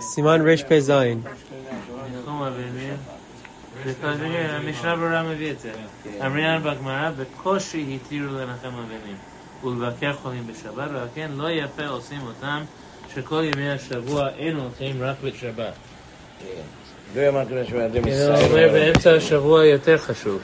סימן 0.00 0.48
רפ"ז. 0.48 0.92
המשנה 4.50 4.96
ברורה 4.96 5.22
מביא 5.22 5.50
את 5.50 5.60
זה. 5.60 5.72
אמרינן 6.26 6.62
בגמרא, 6.62 7.10
בקושי 7.10 7.98
התירו 8.04 8.34
לנחם 8.34 8.68
אבלים 8.68 9.16
ולבקר 9.64 10.12
חולים 10.12 10.46
בשבת, 10.46 10.90
ועל 10.94 11.08
כן 11.14 11.30
לא 11.36 11.50
יפה 11.50 11.86
עושים 11.86 12.20
אותם 12.26 12.62
שכל 13.14 13.44
ימי 13.44 13.70
השבוע 13.70 14.28
אין 14.28 14.56
הולכים 14.56 15.02
רק 15.02 15.16
בשבת. 15.24 15.72
לא 17.14 17.20
יאמר 17.20 17.44
כדי 17.44 17.64
שבאדם 17.64 18.10
זה 18.10 18.34
אומר 18.34 18.68
באמצע 18.72 19.14
השבוע 19.14 19.64
יותר 19.64 19.98
חשוב. 19.98 20.40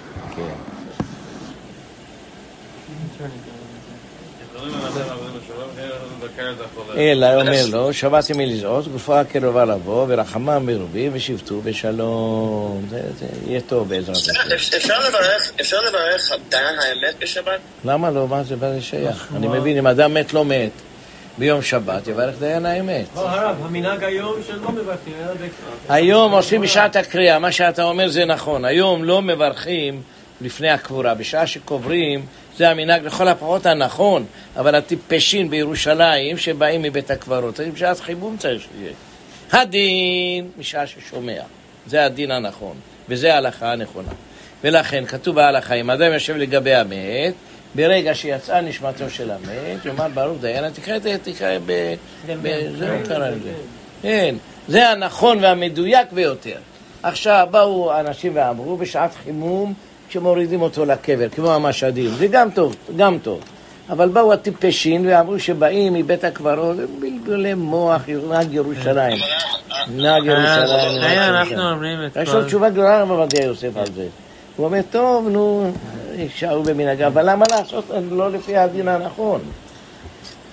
אלא 6.96 7.40
אומר 7.40 7.66
לו, 7.72 7.92
שבעתי 7.92 8.32
מלזעוז, 8.32 8.88
גופה 8.88 9.24
קרבה 9.24 9.64
לבוא, 9.64 10.06
ורחמם 10.08 10.66
מרובים, 10.66 11.10
ושבתו 11.14 11.60
בשלום. 11.60 12.86
זה 12.90 13.00
זה 13.18 13.26
יהיה 13.46 13.60
טוב 13.60 13.88
בעזרת 13.88 14.16
השם. 14.16 14.32
אפשר 14.76 15.08
לברך, 15.08 15.52
אפשר 15.60 15.76
לברך 15.88 16.32
דיין 16.48 16.78
האמת 16.78 17.14
בשבת? 17.18 17.58
למה 17.84 18.10
לא? 18.10 18.28
מה 18.28 18.42
זה 18.42 18.56
מה 18.56 18.72
זה 18.72 18.82
שייך? 18.82 19.28
אני 19.36 19.48
מבין, 19.48 19.78
אם 19.78 19.86
אדם 19.86 20.14
מת 20.14 20.32
לא 20.32 20.44
מת, 20.44 20.70
ביום 21.38 21.62
שבת 21.62 22.08
יברך 22.08 22.38
דיין 22.38 22.66
האמת. 22.66 23.06
הרב, 23.14 23.56
המנהג 23.64 24.04
היום 24.04 24.34
שלא 24.46 24.72
מברכים, 24.72 25.14
אלא 25.20 25.48
היום 25.88 26.32
עושים 26.32 26.60
בשעת 26.60 26.96
הקריאה, 26.96 27.38
מה 27.38 27.52
שאתה 27.52 27.82
אומר 27.82 28.08
זה 28.08 28.24
נכון. 28.24 28.64
היום 28.64 29.04
לא 29.04 29.22
מברכים 29.22 30.02
לפני 30.40 30.70
הקבורה. 30.70 31.14
בשעה 31.14 31.46
שקוברים, 31.46 32.26
זה 32.58 32.70
המנהג 32.70 33.06
לכל 33.06 33.28
הפחות 33.28 33.66
הנכון, 33.66 34.24
אבל 34.56 34.74
הטיפשים 34.74 35.50
בירושלים 35.50 36.38
שבאים 36.38 36.82
מבית 36.82 37.10
הקברות, 37.10 37.60
אז 37.60 37.66
בשעת 37.74 38.00
חימום 38.00 38.36
צריך 38.36 38.62
שיהיה. 38.62 38.92
הדין, 39.52 40.50
משעה 40.58 40.86
ששומע. 40.86 41.40
זה 41.86 42.04
הדין 42.04 42.30
הנכון, 42.30 42.76
וזה 43.08 43.34
ההלכה 43.34 43.72
הנכונה. 43.72 44.08
ולכן 44.64 45.04
כתוב 45.06 45.36
בהלכה, 45.36 45.74
אם 45.74 45.90
אדם 45.90 46.12
יושב 46.12 46.36
לגבי 46.36 46.74
המת, 46.74 47.34
ברגע 47.74 48.14
שיצאה 48.14 48.60
נשמתו 48.60 49.10
של 49.10 49.30
המת, 49.30 49.84
יאמר 49.84 50.08
ברוך 50.14 50.40
דיינה, 50.40 50.70
תקרא 50.70 50.96
את 50.96 51.02
זה, 51.02 51.16
תקרא 51.22 51.58
ב... 51.66 51.94
ב- 52.42 52.70
זה 52.78 52.88
לא 52.88 53.06
קרא 53.08 53.28
לזה. 53.28 53.52
כן, 54.02 54.34
זה 54.68 54.88
הנכון 54.90 55.38
והמדויק 55.44 56.12
ביותר. 56.12 56.56
עכשיו 57.02 57.48
באו 57.50 58.00
אנשים 58.00 58.32
ואמרו 58.34 58.76
בשעת 58.76 59.10
חימום 59.24 59.74
כשמורידים 60.08 60.62
אותו 60.62 60.84
לקבר, 60.84 61.28
כמו 61.28 61.54
המשדים, 61.54 62.10
זה 62.10 62.26
גם 62.26 62.50
טוב, 62.50 62.76
גם 62.96 63.18
טוב. 63.22 63.40
אבל 63.90 64.08
באו 64.08 64.32
הטיפשים 64.32 65.02
ואמרו 65.06 65.38
שבאים 65.38 65.94
מבית 65.94 66.24
הקברות, 66.24 66.76
בלבולי 67.00 67.54
מוח, 67.54 68.02
נהג 68.28 68.52
ירושלים. 68.54 69.18
נהג 69.96 70.24
ירושלים. 70.24 71.02
אה, 71.02 71.28
אנחנו. 71.28 71.70
אומרים 71.70 71.98
את 72.06 72.16
יש 72.22 72.28
לו 72.28 72.40
כל... 72.40 72.46
תשובה 72.46 72.70
גדולה 72.70 72.98
לרב 72.98 73.10
עובדיה 73.10 73.44
יוסף 73.44 73.76
על 73.76 73.86
זה. 73.94 74.06
הוא 74.56 74.66
אומר, 74.66 74.80
טוב, 74.90 75.28
נו, 75.28 75.70
יישארו 76.16 76.62
במנהגה, 76.62 77.06
אבל 77.06 77.30
למה 77.30 77.44
לעשות 77.50 77.84
לא 78.10 78.30
לפי 78.30 78.56
הדין 78.56 78.88
הנכון? 78.88 79.40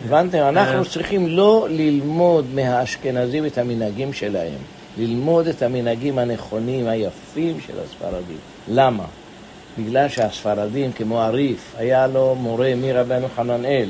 הבנתם? 0.05 0.37
אנחנו 0.37 0.85
צריכים 0.85 1.27
לא 1.27 1.67
ללמוד 1.69 2.45
מהאשכנזים 2.53 3.45
את 3.45 3.57
המנהגים 3.57 4.13
שלהם, 4.13 4.59
ללמוד 4.97 5.47
את 5.47 5.61
המנהגים 5.61 6.19
הנכונים, 6.19 6.87
היפים 6.87 7.57
של 7.67 7.73
הספרדים. 7.85 8.37
למה? 8.67 9.03
בגלל 9.77 10.09
שהספרדים, 10.09 10.91
כמו 10.91 11.21
הריף, 11.21 11.75
היה 11.77 12.07
לו 12.07 12.35
מורה 12.35 12.73
מרבנו 12.75 13.27
חננאל. 13.35 13.89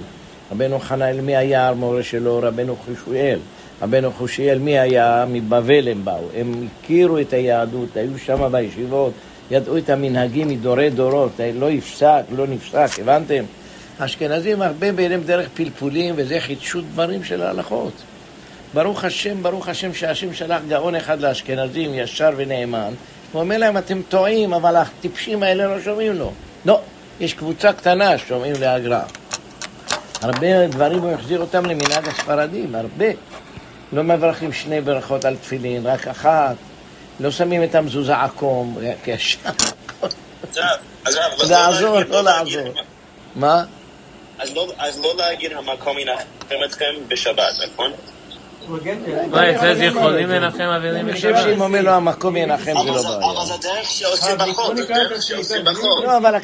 רבנו 0.51 0.79
חננאל, 0.79 1.21
מי 1.21 1.35
היה 1.35 1.69
המורה 1.69 2.03
שלו? 2.03 2.39
רבנו 2.43 2.75
חושיאל. 2.75 3.39
רבנו 3.81 4.11
חושיאל, 4.11 4.59
מי 4.59 4.79
היה? 4.79 5.25
מבבל 5.27 5.87
הם 5.87 6.05
באו. 6.05 6.27
הם 6.35 6.67
הכירו 6.81 7.19
את 7.19 7.33
היהדות, 7.33 7.97
היו 7.97 8.19
שם 8.19 8.51
בישיבות, 8.51 9.13
ידעו 9.51 9.77
את 9.77 9.89
המנהגים 9.89 10.47
מדורי 10.47 10.89
דורות, 10.89 11.31
לא 11.53 11.71
יפסק, 11.71 12.21
לא 12.35 12.47
נפסק, 12.47 12.99
הבנתם? 12.99 13.43
האשכנזים 13.99 14.61
הרבה 14.61 14.91
בעיניהם 14.91 15.21
דרך 15.25 15.49
פלפולים, 15.53 16.13
וזה 16.17 16.39
חידשו 16.39 16.81
דברים 16.81 17.23
של 17.23 17.41
ההלכות. 17.41 17.93
ברוך 18.73 19.03
השם, 19.03 19.43
ברוך 19.43 19.67
השם 19.67 19.93
שהשם 19.93 20.33
שלח 20.33 20.61
גאון 20.67 20.95
אחד 20.95 21.21
לאשכנזים, 21.21 21.93
ישר 21.93 22.29
ונאמן, 22.35 22.93
הוא 23.31 23.41
אומר 23.41 23.57
להם, 23.57 23.77
אתם 23.77 24.01
טועים, 24.09 24.53
אבל 24.53 24.75
הטיפשים 24.75 25.43
האלה 25.43 25.65
לא 25.75 25.81
שומעים 25.81 26.13
לו. 26.13 26.31
לא, 26.65 26.81
יש 27.19 27.33
קבוצה 27.33 27.73
קטנה 27.73 28.17
ששומעים 28.17 28.55
להגרא. 28.59 29.01
הרבה 30.21 30.67
דברים 30.67 30.99
הוא 30.99 31.11
החזיר 31.11 31.39
אותם 31.41 31.65
למנהג 31.65 32.07
הספרדים, 32.07 32.75
הרבה. 32.75 33.05
לא 33.93 34.03
מברכים 34.03 34.53
שני 34.53 34.81
ברכות 34.81 35.25
על 35.25 35.35
תפילין, 35.35 35.87
רק 35.87 36.07
אחת. 36.07 36.55
לא 37.19 37.31
שמים 37.31 37.63
את 37.63 37.75
המזוזה 37.75 38.15
עקום, 38.17 38.77
אז 41.05 41.15
הרב, 41.15 41.31
לא 41.39 41.49
לעזור, 41.49 41.99
לא 42.09 42.23
להגיד- 42.23 42.55
לעזור. 42.57 42.73
מה? 43.35 43.63
לא- 44.55 44.73
אז 44.77 44.99
לא 44.99 45.13
להגיד 45.17 45.51
המקום 45.53 45.99
ינחם 45.99 46.23
אתכם 46.65 46.85
בשבת, 47.07 47.53
נכון? 47.73 47.91
מה, 49.31 49.51
אצלנו 49.55 49.83
יכולים 49.83 50.29
לנחם 50.29 50.63
אבלים 50.63 51.05
אני 51.05 51.13
חושב? 51.13 51.35
שאם 51.43 51.61
אומר 51.61 51.81
לו 51.81 51.91
המקום 51.91 52.35
ינחם 52.37 52.63
זה 52.63 52.91
לא 52.91 53.01
זה- 53.01 53.07
בעיה. 53.07 53.31
אבל 53.31 53.45
זה 53.45 53.53
דרך 53.61 53.89
שעושים 53.89 54.35
בחוק, 54.37 54.75
זה 54.75 54.85
דרך 54.87 55.21
שעושים 55.21 55.65
בחוק. 55.65 56.03
לא, 56.03 56.17
אבל 56.17 56.35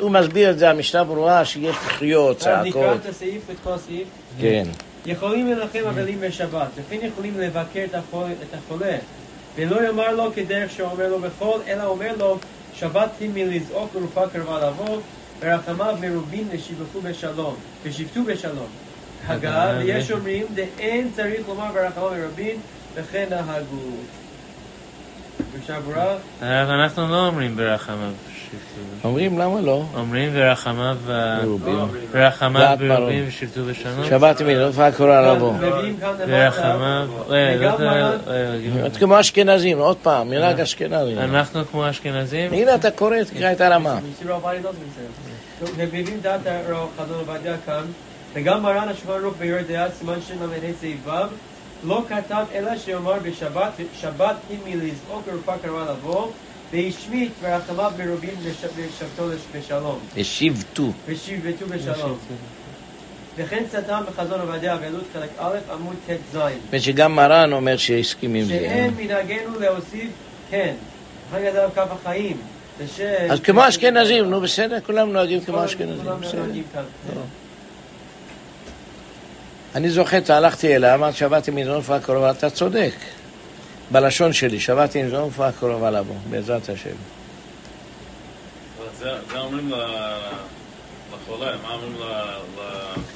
הוא 0.00 0.10
מסביר 0.10 0.50
את 0.50 0.58
זה, 0.58 0.70
המשנה 0.70 1.04
ברורה, 1.04 1.44
שיש 1.44 1.76
תחיות, 1.86 2.36
עכשיו 2.36 2.58
נקרא 2.64 2.82
צעקות. 2.82 3.00
את 3.00 3.10
הסעיף, 3.10 3.42
את 3.50 3.56
כל 3.64 3.72
הסעיף. 3.72 4.08
כן. 4.40 4.64
יכולים 5.06 5.50
לנחם 5.52 5.78
אבלים 5.88 6.20
בשבת, 6.20 6.66
וכן 6.76 6.96
יכולים 7.06 7.40
לבקר 7.40 7.84
את 7.84 7.94
החולה, 7.94 8.32
את. 8.54 8.94
ולא 9.56 9.86
יאמר 9.86 10.14
לו 10.14 10.30
כדרך 10.34 10.70
שאומר 10.70 11.08
לו 11.08 11.18
בכל, 11.18 11.58
אלא 11.68 11.84
אומר 11.84 12.10
לו, 12.18 12.38
שבתתי 12.74 13.28
מלזעוק 13.34 13.90
ורופאה 13.94 14.28
קרבה 14.28 14.58
לבוא, 14.68 14.96
ורחמיו 15.40 15.94
מרובים 16.00 16.48
ושיבחו 16.52 17.00
בשלום, 17.02 17.54
ושבתו 17.84 18.20
בשלום. 18.26 18.66
הגה, 19.26 19.72
ויש 19.78 20.10
אומרים, 20.10 20.46
דאין 20.54 21.10
צריך 21.16 21.48
לומר 21.48 21.64
ורחמיו 21.74 22.10
מרובים, 22.20 22.56
וכן 22.94 23.26
נהגו. 23.30 23.76
אנחנו 26.70 27.08
לא 27.08 27.26
אומרים 27.26 27.56
ברחמיו 27.56 28.10
שבטו. 28.34 29.08
אומרים 29.08 29.38
למה 29.38 29.60
לא? 29.60 29.84
אומרים 29.96 30.32
ברחמיו. 30.32 30.96
ברחמיו 32.12 32.76
ברובים. 32.78 33.24
ושבטו 33.28 33.64
בשלום. 33.64 34.04
שבת 34.08 34.40
קורא 34.96 35.20
ברחמיו... 36.26 37.08
אה, 37.30 37.56
לא 37.56 37.60
וגם 37.60 37.72
יודע, 37.72 37.84
מרן- 37.84 38.18
אה, 38.80 38.86
את 38.86 38.96
כמו 38.96 39.20
אשכנזים, 39.20 39.78
עוד 39.78 39.96
פעם, 40.02 40.28
מנהג 40.30 40.60
אשכנזים. 40.60 41.18
אנחנו 41.18 41.64
כמו 41.64 41.90
אשכנזים? 41.90 42.52
הנה 42.52 42.74
אתה 42.74 42.90
קורא, 42.90 43.16
תקרא 43.22 43.52
את 43.52 43.60
הרמה. 43.60 43.98
מסיר 44.12 44.32
עובדיה 44.32 44.62
זה 44.62 45.66
ומביאים 45.82 46.20
דעת 46.22 46.40
הרב 46.46 46.88
חזון 46.98 47.18
עובדיה 47.18 47.54
כאן, 47.66 47.82
וגם 48.36 48.62
מרן 48.62 48.88
השולחן 48.88 49.12
ערוך 49.22 49.34
ביור 49.38 49.62
דעה, 49.68 49.90
סימן 49.90 50.18
שם 50.28 50.42
ל"ה 50.42 50.72
סעיף 50.80 50.96
ו', 51.04 51.10
לא 51.84 52.02
כתב 52.08 52.44
אלא 52.54 52.78
שיאמר 52.78 53.14
בשבת, 53.22 53.70
שבת 54.00 54.36
היא 54.50 54.58
מלזעוק 54.66 55.22
ורפאה 55.26 55.58
קרבה 55.62 55.84
לבוא, 55.90 56.28
והשמיט 56.72 57.32
ורחמיו 57.40 57.92
מרובים 57.98 58.34
וש- 58.42 58.64
ושבתו 58.76 59.24
בשלום, 59.54 59.98
השיבתו. 60.16 60.86
ושיבתו 61.06 61.66
בשלום. 61.66 62.18
וכן 63.36 63.64
סתם 63.70 64.02
בחזון 64.08 64.40
עובדיה 64.40 64.76
ואלות 64.80 65.04
חלק 65.12 65.30
א' 65.38 65.56
עמוד 65.72 65.96
ט"ז. 66.06 66.38
ושגם 66.70 67.12
מרן 67.16 67.52
אומר 67.52 67.76
שהסכים 67.76 68.34
עם 68.34 68.44
זה. 68.44 68.48
שאין 68.50 68.94
מנהגנו 68.96 69.60
להוסיף 69.60 70.10
כן, 70.50 70.74
אחר 71.30 71.38
כך 71.68 71.74
כף 71.74 71.88
החיים. 71.92 72.36
וש- 72.78 73.00
אז 73.30 73.40
כמו 73.40 73.68
אשכנזים, 73.68 74.24
נו 74.30 74.40
בסדר, 74.40 74.78
כולם 74.86 75.12
נוהגים 75.12 75.40
כמו 75.40 75.54
כולם- 75.54 75.64
אשכנזים. 75.64 76.04
כולם 76.04 76.20
בסדר. 76.20 76.38
נוהגים 76.42 76.64
כאן. 76.72 76.82
אני 79.74 79.90
זוכר, 79.90 80.18
הלכתי 80.28 80.76
אליה, 80.76 80.94
אמרת 80.94 81.14
שבתי 81.14 81.50
מזון 81.50 81.76
רפואה 81.76 82.00
קרובה, 82.00 82.30
אתה 82.30 82.50
צודק. 82.50 82.92
בלשון 83.90 84.32
שלי, 84.32 84.60
שבתי 84.60 85.02
מזון 85.02 85.24
רפואה 85.26 85.52
קרובה 85.52 85.90
לבוא, 85.90 86.14
בעזרת 86.30 86.68
השם. 86.68 86.90
אבל 88.78 88.86
זה 88.98 89.38
אומרים 89.38 89.70
לחולה, 89.70 91.52
מה 91.62 91.74
אומרים 91.74 91.92
ל- 92.00 92.56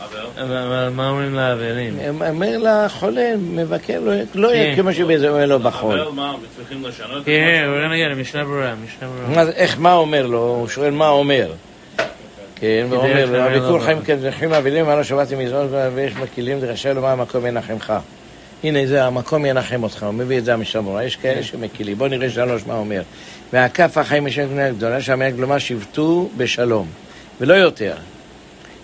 לאבל? 0.00 0.26
אבל 0.38 0.56
אבל 0.56 0.88
מה 0.88 1.08
אומרים 1.08 1.34
לאבלים? 1.34 1.98
אומר 2.28 2.56
לחולה, 2.86 3.32
מבקר, 3.38 4.00
לא- 4.00 4.12
לא 4.34 4.48
יהיה 4.54 4.76
כן. 4.76 4.82
כמו 4.82 4.92
שבזה 4.92 5.28
אומר 5.30 5.46
לו 5.46 5.58
בחול. 5.58 6.00
אבל 6.00 6.10
מה, 6.10 6.34
צריכים 6.56 6.84
לשנות 6.84 7.24
כן, 7.24 7.64
מה 7.68 7.82
כן, 7.86 7.92
נגיע 7.92 8.08
למשנה 8.08 8.44
ברורה, 8.44 8.74
משנה 8.84 9.08
ברורה. 9.08 9.42
איך, 9.50 9.78
מה 9.78 9.92
אומר 9.94 10.26
לו? 10.26 10.38
הוא 10.38 10.68
שואל 10.68 10.90
מה 10.90 11.08
אומר. 11.08 11.52
כן, 12.60 12.86
ואומר 12.90 13.50
לא 13.70 13.78
חיים. 13.84 14.02
כדרכים 14.02 14.52
אבלים, 14.52 14.88
לו 14.88 15.04
שבתי 15.04 15.34
מזון 15.34 15.68
ויש 15.94 16.12
מקילים, 16.16 16.60
דרשה 16.60 16.92
לו 16.92 17.02
מה 17.02 17.12
המקום 17.12 17.46
ינחמך. 17.46 17.92
הנה 18.64 18.86
זה 18.86 19.04
המקום 19.04 19.46
ינחם 19.46 19.82
אותך, 19.82 20.02
הוא 20.02 20.14
מביא 20.14 20.38
את 20.38 20.44
זה 20.44 20.54
המשמורה, 20.54 21.04
יש 21.04 21.16
כאלה 21.16 21.42
שמקילים. 21.42 21.98
בואו 21.98 22.08
נראה 22.08 22.30
שלוש 22.30 22.66
מה 22.66 22.74
אומר. 22.74 23.02
והכף 23.52 23.98
החיים 23.98 24.24
משם 24.24 24.48
כנראה 24.48 24.66
הגדולה, 24.66 25.00
שהמילה 25.00 25.30
גלומה 25.30 25.60
שבתו 25.60 26.28
בשלום, 26.36 26.86
ולא 27.40 27.54
יותר. 27.54 27.94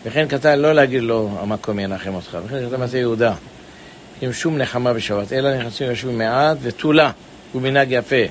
וכן 0.04 0.28
כתב 0.28 0.48
לא 0.48 0.72
להגיד 0.72 1.02
לו 1.02 1.30
המקום 1.40 1.78
ינחם 1.78 2.14
אותך, 2.14 2.38
וכן 2.46 2.68
כתב 2.68 2.80
מטה 2.82 2.98
יהודה. 2.98 3.34
עם 4.22 4.32
שום 4.32 4.58
נחמה 4.58 4.92
בשבת, 4.92 5.32
אלא 5.32 5.58
נכנסים 5.58 5.86
ויושבים 5.86 6.18
מעט 6.18 6.56
ותולה, 6.62 7.10
הוא 7.52 7.62
מנהג 7.62 7.88
יפה. 7.90 8.24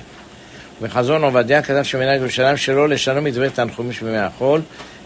בחזון 0.82 1.24
עובדיה 1.24 1.62
כתב 1.62 1.82
שמנהג 1.82 2.20
ירושלים 2.20 2.56
שלא 2.56 2.88
לשנות 2.88 3.22
מדברי 3.22 3.50
תנחומים 3.50 3.92
שבימי 3.92 4.18
החול, 4.18 4.60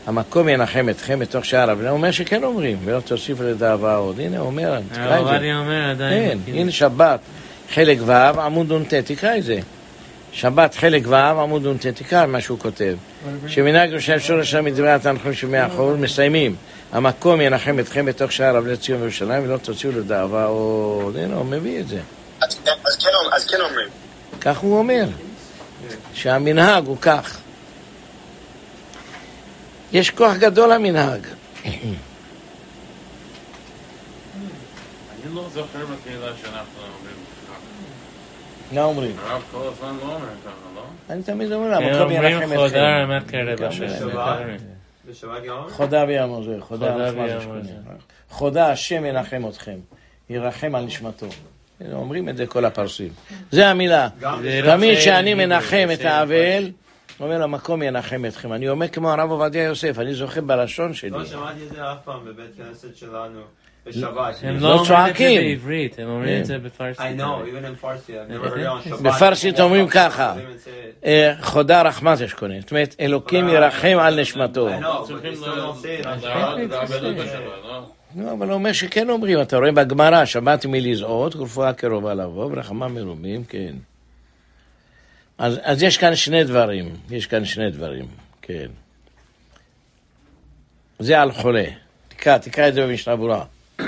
המקום 0.06 0.48
ינחם 0.48 0.86
אתכם 0.90 1.18
בתוך 1.18 1.44
שער 1.44 1.72
אבני, 1.72 1.88
הוא 1.88 1.96
אומר 1.96 2.10
שכן 2.10 2.44
אומרים, 2.44 2.78
ולא 2.84 3.00
תוסיפו 3.00 3.42
לדאבה 3.42 3.96
עוד. 3.96 4.20
הנה, 4.20 4.38
הוא 4.38 4.46
אומר, 4.46 4.80
תקרא 4.92 5.02
הרב 5.04 5.12
את 5.20 5.24
זה. 5.24 5.30
עובדיה 5.32 5.58
אומר 5.58 5.90
עדיין. 5.90 6.38
כן, 6.46 6.52
הנה 6.52 6.70
שבת, 6.72 7.20
חלק 7.74 7.98
ו', 8.06 8.12
עמוד 8.40 8.72
נ"ט, 8.72 8.94
תקרא 8.94 9.36
את 9.36 9.44
זה. 9.44 9.58
שבת, 10.32 10.74
חלק 10.74 11.02
ו', 11.06 11.14
עמוד 11.14 11.66
נ"ט, 11.66 11.86
תקרא 11.86 12.26
מה 12.26 12.40
שהוא 12.40 12.58
כותב. 12.58 12.96
שמנהג 13.46 13.90
ירושלים 13.90 14.20
שלא 14.20 14.38
לשנות 14.38 14.64
מדברי 14.64 14.90
התנחומים 14.92 15.34
שבימי 15.34 15.58
החול, 15.58 15.96
מסיימים. 15.96 16.54
המקום 16.92 17.40
ינחם 17.40 17.78
אתכם 17.78 18.06
בתוך 18.06 18.32
שער 18.32 18.58
אבני 18.58 18.76
ציון 18.76 19.00
וירושלים, 19.00 19.42
ולא 19.44 19.56
תוציאו 19.56 19.92
לדאבה 19.92 20.44
עוד. 20.44 21.16
הנה, 21.16 21.34
הוא 21.36 21.46
מביא 21.46 21.80
את 21.80 21.88
זה. 21.88 21.98
אז 22.42 22.58
כן- 22.64 22.70
אז 23.32 23.46
כן 23.46 23.56
אומרים. 23.60 23.88
כך 24.40 24.58
הוא 24.58 24.78
אומר, 24.78 25.04
שהמנהג 26.14 26.86
הוא 26.86 26.96
כך. 27.00 27.38
יש 29.92 30.10
כוח 30.10 30.36
גדול 30.36 30.72
למנהג. 30.72 31.26
אני 31.64 31.74
לא 35.34 35.48
זוכר 35.52 35.86
בקהילה 35.86 36.26
שאנחנו 36.42 36.80
אומרים 36.80 37.16
ככה. 37.46 38.74
מה 38.74 38.84
אומרים? 38.84 39.16
הרב 39.26 39.42
כל 39.52 39.68
הזמן 39.72 39.96
לא 40.00 40.14
אומר 40.14 40.26
ככה, 40.44 40.52
לא? 40.74 40.82
אני 41.10 41.22
תמיד 41.22 41.52
אומר, 41.52 41.76
אומרים 41.76 42.10
ינחם 42.10 42.56
חודה 42.56 43.04
אתכם. 43.04 43.76
חודה 45.70 46.04
זה, 46.04 46.58
חודה 48.30 48.72
השם 48.72 49.04
ינחם 49.04 49.42
אתכם, 49.48 49.78
ירחם 50.30 50.74
על 50.74 50.84
נשמתו. 50.84 51.26
אומרים 51.92 52.28
את 52.28 52.36
זה 52.36 52.46
כל 52.46 52.64
הפרסים. 52.64 53.08
זה 53.50 53.68
המילה. 53.68 54.08
תמיד 54.64 54.98
כשאני 54.98 55.34
מנחם 55.34 55.88
את 55.92 56.04
האבל, 56.04 56.70
אומר 57.20 57.42
המקום 57.42 57.82
ינחם 57.82 58.24
אתכם. 58.28 58.52
אני 58.52 58.68
אומר 58.68 58.88
כמו 58.88 59.10
הרב 59.10 59.30
עובדיה 59.30 59.64
יוסף, 59.64 59.98
אני 59.98 60.14
זוכר 60.14 60.40
בלשון 60.40 60.94
שלי. 60.94 61.10
לא 61.10 61.24
שמעתי 61.24 61.60
את 61.66 61.68
זה 61.68 61.92
אף 61.92 61.98
פעם 62.04 62.24
בבית 62.24 62.56
כנסת 62.56 62.96
שלנו 62.96 63.40
בשבת. 63.86 64.34
הם 64.42 64.56
לא 64.56 64.60
לא 64.60 64.68
אומרים 64.68 64.80
את 64.80 64.86
זה 64.86 64.94
צועקים. 64.94 65.40
בעברית, 65.40 65.98
הם 65.98 66.08
אומרים 66.08 66.34
כן. 66.34 66.40
את 66.40 66.46
זה 66.46 66.58
בפרסית. 66.58 67.00
I 67.00 67.20
know, 67.20 67.20
even 67.20 67.64
in 67.64 67.84
Farsi, 67.84 68.10
I've 68.10 68.30
never 68.30 68.48
heard 68.48 68.58
it 68.58 68.88
on 68.88 68.88
Shabbat. 68.88 69.02
בפרסית 69.02 69.60
אומרים 69.60 69.88
ככה. 69.88 70.34
אה, 71.04 71.32
חודה 71.40 71.82
רחמת 71.82 72.20
אשכונה. 72.20 72.60
זאת 72.60 72.70
אומרת, 72.70 72.96
אלוקים 73.00 73.48
ירחם 73.48 73.96
על 74.00 74.20
נשמתו. 74.20 74.68
לא? 74.68 75.06
לא, 78.16 78.32
אבל 78.32 78.46
הוא 78.46 78.54
אומר 78.54 78.72
שכן 78.72 79.10
אומרים, 79.10 79.40
אתה 79.40 79.56
רואה 79.56 79.72
בגמרא, 79.72 80.24
שבת 80.24 80.66
מלזעות, 80.66 81.36
ורפואה 81.36 81.72
קרובה 81.72 82.14
לבוא, 82.14 82.44
ורחמה 82.44 82.88
מרובים, 82.88 83.44
כן. 83.44 83.72
אז, 85.40 85.60
אז 85.62 85.82
יש 85.82 85.98
כאן 85.98 86.16
שני 86.16 86.44
דברים, 86.44 86.96
יש 87.10 87.26
כאן 87.26 87.44
שני 87.44 87.70
דברים, 87.70 88.06
כן. 88.42 88.66
זה 90.98 91.20
על 91.20 91.32
חולה. 91.32 91.64
תקרא, 92.08 92.38
תקרא 92.38 92.68
את 92.68 92.74
זה 92.74 92.86
במשנה 92.86 93.16
ברורה. 93.16 93.44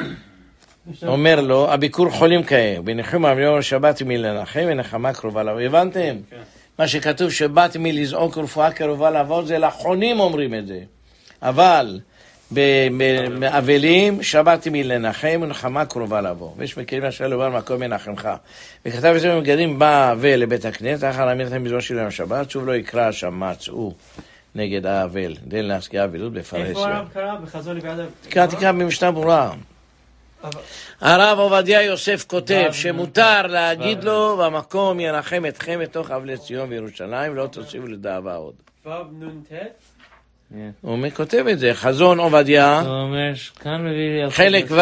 אומר 1.06 1.40
לו, 1.40 1.72
הביקור 1.72 2.10
חולים 2.10 2.44
כהה, 2.44 2.82
בניחום 2.84 3.24
על 3.24 3.38
יום 3.38 3.58
השבת 3.58 4.02
מלנחם 4.02 4.64
ונחמה 4.66 5.12
קרובה 5.12 5.42
לבוא. 5.42 5.60
הבנתם? 5.60 6.16
מה 6.78 6.88
שכתוב 6.88 7.30
שבאתי 7.30 7.78
מלזעוק 7.78 8.38
רפואה 8.38 8.72
קרובה 8.72 9.10
לבוא, 9.10 9.44
זה 9.44 9.58
לחונים 9.58 10.20
אומרים 10.20 10.54
את 10.54 10.66
זה. 10.66 10.80
אבל 11.42 12.00
באבלים, 13.40 14.22
שבתי 14.22 14.70
מלנחם 14.72 15.40
ונחמה 15.42 15.86
קרובה 15.86 16.20
לבוא. 16.20 16.50
ויש 16.56 16.78
מקרים 16.78 17.04
אשר 17.04 17.28
לומר 17.28 17.48
מקום 17.48 17.82
ינחמך. 17.82 18.28
וכתב 18.86 19.12
את 19.16 19.20
זה 19.20 19.34
במגדים 19.34 19.78
בא 19.78 20.14
ולבית 20.18 20.64
הכנסת, 20.64 21.04
אחר 21.10 21.24
להעמיד 21.24 21.46
לכם 21.46 21.64
בזמן 21.64 21.80
של 21.80 21.94
יום 21.94 22.06
השבת, 22.06 22.50
שוב 22.50 22.66
לא 22.66 22.76
יקרא 22.76 23.12
שם 23.12 23.40
מצאו 23.40 23.92
נגד 24.54 24.86
האבל. 24.86 25.34
דין 25.46 25.64
להשקיע 25.64 26.04
אבלות 26.04 26.36
איפה 26.36 26.58
בפרהסיה. 26.58 26.96
הרב 26.96 27.08
קרא? 27.12 27.34
בחזון 27.34 27.76
לבד? 27.76 28.04
תקרא, 28.22 28.46
תקרא 28.46 28.72
במשנה 28.72 29.10
ברורה. 29.10 29.52
הרב 31.00 31.38
עובדיה 31.38 31.82
יוסף 31.82 32.24
כותב 32.26 32.68
שמותר 32.72 33.46
להגיד 33.46 34.04
לו, 34.04 34.36
והמקום 34.38 35.00
ינחם 35.00 35.42
אתכם 35.48 35.80
בתוך 35.82 36.10
אבלי 36.10 36.38
ציון 36.38 36.68
וירושלים, 36.70 37.32
ולא 37.32 37.46
תוסיפו 37.46 37.86
לדאבה 37.86 38.34
עוד. 38.34 38.54
ו' 38.86 38.90
נ"ט? 38.90 39.52
הוא 40.80 40.98
כותב 41.14 41.44
את 41.52 41.58
זה, 41.58 41.74
חזון 41.74 42.18
עובדיה. 42.18 42.82
חלק 44.30 44.64
ו', 44.70 44.80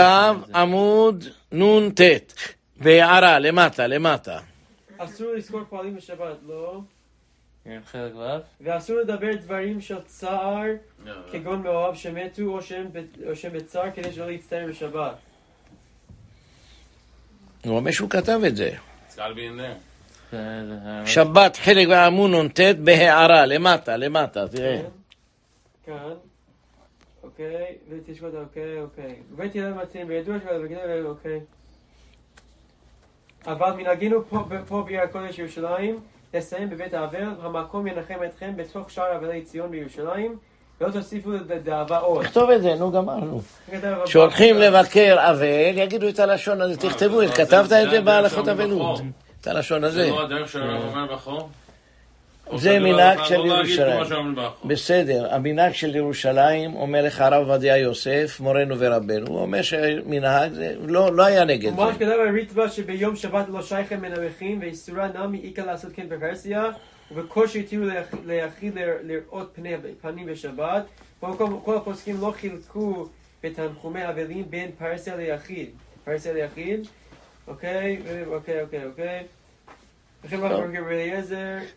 עמוד 0.57 1.25
נ"ט, 1.53 2.01
בהערה, 2.77 3.39
למטה, 3.39 3.87
למטה. 3.87 4.39
אסור 4.99 5.33
לזכור 5.37 5.61
פועלים 5.69 5.97
בשבת, 5.97 6.37
לא? 6.49 6.81
כן, 7.65 7.79
חלק 7.87 8.13
ו'. 8.17 8.21
ואסור 8.61 8.97
לדבר 8.97 9.35
דברים 9.41 9.81
של 9.81 10.01
צער, 10.07 10.63
כגון 11.33 11.63
מאוהב 11.63 11.95
שמתו 11.95 12.43
או 12.43 12.63
שהם 12.63 13.53
בצער, 13.53 13.91
כדי 13.95 14.13
שלא 14.13 14.27
להצטער 14.31 14.67
בשבת. 14.69 15.15
הוא 17.65 17.77
אומר 17.77 17.91
שהוא 17.91 18.11
כתב 18.11 18.41
את 18.47 18.57
זה. 18.57 18.71
It's 19.11 19.15
gotta 19.15 19.19
be 19.19 19.39
in 19.39 19.61
there. 19.61 19.79
זה- 20.33 20.63
שבת, 21.07 21.57
חלק 21.57 21.89
ו', 21.89 21.93
עמוד 21.95 22.31
נ"ט, 22.31 22.61
בהערה, 22.79 23.47
למטה, 23.47 23.97
למטה, 23.97 24.49
תראה. 24.49 24.81
כאן. 25.87 26.13
אוקיי, 27.23 27.65
ותשקוט, 27.91 28.35
אוקיי, 28.35 28.81
אוקיי. 28.81 29.15
בית 29.37 29.57
הלל 29.57 29.73
מציעים, 29.75 30.09
וידוע 30.09 30.37
שבא 30.41 30.59
בגלל, 30.59 31.07
אוקיי. 31.07 31.41
אבל 33.47 33.73
מנהגינו 33.73 34.25
פה, 34.29 34.39
פה 34.69 34.83
בעיר 34.87 35.01
הקודש 35.01 35.39
ירושלים, 35.39 36.01
לסיים 36.35 36.71
בבית 36.71 36.95
האבל, 36.95 37.25
המקום 37.43 37.87
ינחם 37.87 38.15
אתכם 38.25 38.53
בתוך 38.57 38.91
שער 38.91 39.17
אבלי 39.17 39.43
ציון 39.43 39.71
בירושלים, 39.71 40.39
ולא 40.81 40.91
תוסיפו 40.91 41.31
לדאבה 41.31 41.99
עוד. 41.99 42.25
תכתוב 42.25 42.51
את 42.51 42.63
זה, 42.63 42.75
נו 42.75 42.91
גמרנו. 42.93 43.41
כשהולכים 44.05 44.57
לבקר 44.57 45.17
אבל, 45.31 45.47
יגידו 45.79 46.09
את 46.09 46.19
הלשון 46.19 46.61
הזה, 46.61 46.77
תכתבו, 46.77 47.27
זה- 47.27 47.33
כתבת 47.33 47.69
זה 47.69 47.83
את 47.83 47.91
זה 47.91 48.01
בהלכות 48.01 48.49
אבלות. 48.49 49.01
את 49.41 49.47
הלשון 49.47 49.81
זה 49.81 49.87
הזה. 49.87 50.11
לא 50.11 50.23
הדרך 50.23 50.49
שהרב 50.49 50.83
אומר 50.85 51.15
בחול? 51.15 51.41
זה 52.57 52.79
מנהג 52.79 53.19
של 53.25 53.37
לא 53.37 53.55
ירושלים. 53.55 54.35
בסדר, 54.65 55.35
המנהג 55.35 55.73
של 55.73 55.97
ירושלים, 55.97 56.75
אומר 56.75 57.05
לך 57.05 57.21
הרב 57.21 57.49
עובדיה 57.51 57.77
יוסף, 57.77 58.41
מורנו 58.41 58.75
ורבנו, 58.79 59.27
הוא 59.27 59.41
אומר 59.41 59.63
שמנהג 59.63 60.53
זה, 60.53 60.75
לא, 60.87 61.17
לא 61.17 61.25
היה 61.27 61.45
נגד 61.45 61.71
זה. 61.77 61.83
שכתב 61.95 62.17
הריטב"א 62.29 62.69
שביום 62.69 63.17
שבת 63.17 63.45
לא 63.49 63.63
שייכם 63.63 64.01
מן 64.03 64.13
המכין, 64.13 64.59
ואיסורה 64.61 65.09
נמי 65.15 65.41
איכה 65.45 65.63
לעשות 65.67 65.93
כן 65.95 66.09
בפרסיה, 66.09 66.65
ובקושי 67.13 67.61
התירו 67.61 67.85
ליח- 67.85 68.15
ליחיד 68.27 68.79
לראות 69.03 69.51
פני 69.55 69.73
פנים 70.01 70.27
בשבת. 70.27 70.83
כל, 71.65 71.77
הפוסקים 71.77 72.17
לא 72.21 72.33
חילקו 72.37 73.07
בתנחומי 73.45 74.09
אבלים 74.09 74.45
בין 74.51 74.71
פרסיה 74.79 75.17
ליחיד. 75.17 75.69
פרסיה 76.05 76.33
ליחיד, 76.33 76.87
אוקיי, 77.49 77.99
אוקיי, 78.27 78.63
אוקיי, 78.63 78.85
אוקיי. 78.87 79.23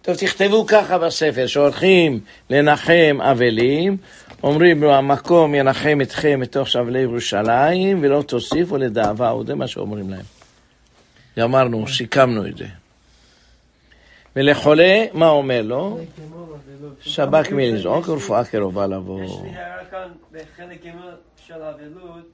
טוב. 0.01 0.15
תכתבו 0.15 0.65
ככה 0.67 0.97
בספר, 0.97 1.47
שהולכים 1.47 2.19
לנחם 2.49 3.17
אבלים, 3.21 3.97
אומרים 4.43 4.83
לו, 4.83 4.93
המקום 4.93 5.55
ינחם 5.55 5.99
אתכם 6.01 6.39
מתוך 6.39 6.67
שבלי 6.67 6.99
ירושלים, 6.99 7.99
ולא 8.01 8.21
תוסיפו 8.21 8.77
לדאבה 8.77 9.33
זה 9.47 9.55
מה 9.55 9.67
שאומרים 9.67 10.09
להם. 10.09 10.25
גמרנו, 11.39 11.87
סיכמנו 11.87 12.47
את 12.47 12.57
זה. 12.57 12.65
ולחולה, 14.35 15.05
מה 15.13 15.29
אומר 15.29 15.61
לו? 15.61 15.99
שבק 17.01 17.51
מלזעוק 17.51 18.07
ורפואה 18.07 18.45
קרובה 18.45 18.85
יש 18.85 18.91
לבוא. 18.91 19.43
לי 19.43 19.55
הערה 19.55 19.85
כאן 19.85 20.07
בחלק 20.31 20.85
ג' 20.85 20.89
של 21.47 21.61
האבלות, 21.61 22.29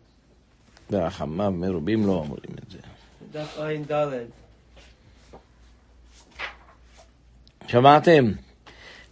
ורחמיו 0.91 1.51
מרובים 1.51 2.07
לא 2.07 2.11
אומרים 2.11 2.55
את 2.65 2.71
זה. 2.71 2.77
דף 3.31 3.57
ע"ד. 3.59 4.13
שמעתם? 7.69 8.31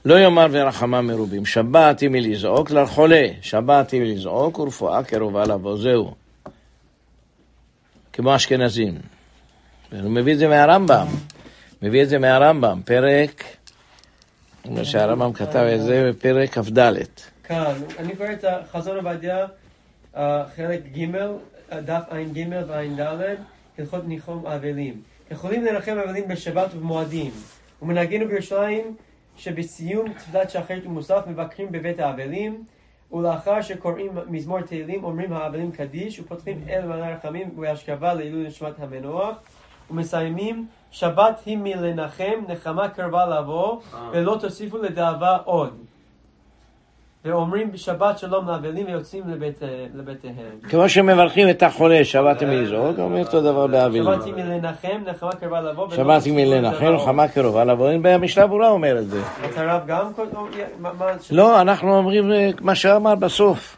לא 0.06 0.20
יאמר 0.20 0.48
ורחמה 0.52 1.02
מרובים, 1.02 1.46
שבעתי 1.46 2.08
מלזעוק 2.08 2.72
לחולה, 2.72 3.28
שבעתי 3.42 4.00
מלזעוק 4.00 4.60
ורפואה 4.60 5.04
קרובה 5.04 5.44
לבוא, 5.44 5.78
זהו. 5.78 6.14
כמו 8.14 8.36
אשכנזים. 8.36 8.98
הוא 9.92 10.12
מביא 10.12 10.34
את 10.34 10.40
זה 10.40 10.48
מהרמב"ם, 10.48 11.08
מביא 11.82 12.04
את 12.04 12.10
זה 12.10 12.20
מהרמב"ם, 12.20 12.82
פרק, 12.86 13.44
כמו 14.64 14.86
שהרמב"ם 14.86 15.34
כתב 15.34 15.66
את 15.76 15.82
זה 15.82 16.10
בפרק 16.10 16.58
כ"ד. 16.58 16.92
כאן, 17.44 17.74
אני 18.00 18.16
קורא 18.16 18.32
את 18.32 18.44
החזון 18.48 18.98
עובדיה, 18.98 19.46
חלק 20.56 20.82
ג', 20.98 21.06
דף 21.86 22.04
ע"ג 22.10 22.46
וע"ד, 22.68 23.36
הלכות 23.80 24.08
ניחום 24.08 24.46
אבלים. 24.48 25.02
יכולים 25.32 25.66
לנחם 25.66 25.98
אבלים 25.98 26.28
בשבת 26.28 26.76
ובמועדים, 26.76 27.32
ומנהגינו 27.82 28.28
בירושלים 28.28 28.96
שבסיום 29.38 30.14
תפילת 30.14 30.50
שחרית 30.50 30.86
ומוסף 30.86 31.24
מבקרים 31.28 31.72
בבית 31.72 32.00
האבלים, 32.00 32.64
ולאחר 33.12 33.62
שקוראים 33.62 34.12
מזמור 34.30 34.62
תהילים 34.62 35.04
אומרים 35.04 35.34
האבלים 35.34 35.72
קדיש 35.72 36.20
ופותחים 36.20 36.62
אל 36.70 36.86
מלא 36.86 37.06
רחמים 37.06 37.60
והשכבה 37.60 38.14
לעילוי 38.14 38.48
נשמת 38.48 38.80
המנוח 38.80 39.38
ומסיימים 39.92 40.68
שבת 40.92 41.42
היא 41.46 41.58
מלנחם 41.58 42.44
נחמה 42.48 42.90
קרבה 42.90 43.26
לבוא 43.26 43.82
ולא 44.12 44.38
תוסיפו 44.42 44.78
לדאבה 44.78 45.38
עוד 45.46 45.78
ואומרים 47.28 47.72
בשבת 47.72 48.20
שלום 48.20 48.48
לאבלים 48.48 48.86
ויוצאים 48.86 49.24
לבית, 49.30 49.60
לבתיהם 49.96 50.60
כמו 50.70 50.90
שמברכים 50.90 51.50
את 51.50 51.64
החולה, 51.64 52.06
שבת 52.06 52.42
עם 52.42 52.50
לזעוק, 52.52 53.00
אומר 53.00 53.20
אותו 53.20 53.42
דבר 53.42 53.68
באבילים. 53.68 54.14
שבת 54.14 54.24
היא 54.26 54.34
מלנחם 54.34 55.04
נחמה 55.06 55.32
קרבה 55.32 55.62
לבוא 55.62 55.90
שבת 55.96 56.16
תוסיפו 56.18 56.40
עם 56.40 56.54
לדאבה 56.54 56.70
לנחם, 56.70 56.86
עוד. 56.86 57.06
חמה 57.06 57.28
קרובה 57.28 57.64
לבוא, 57.64 57.90
במשנה 58.02 58.48
ברורה 58.48 58.70
אומר 58.70 59.00
את 59.00 59.10
זה. 59.10 59.22
אז 59.44 59.58
הרב 59.58 59.82
גם 59.88 60.12
לא, 61.32 61.62
אנחנו 61.62 61.98
אומרים 61.98 62.32
אה, 62.32 62.50
מה 62.62 62.76
שאמר 62.76 63.16
בסוף. 63.16 63.78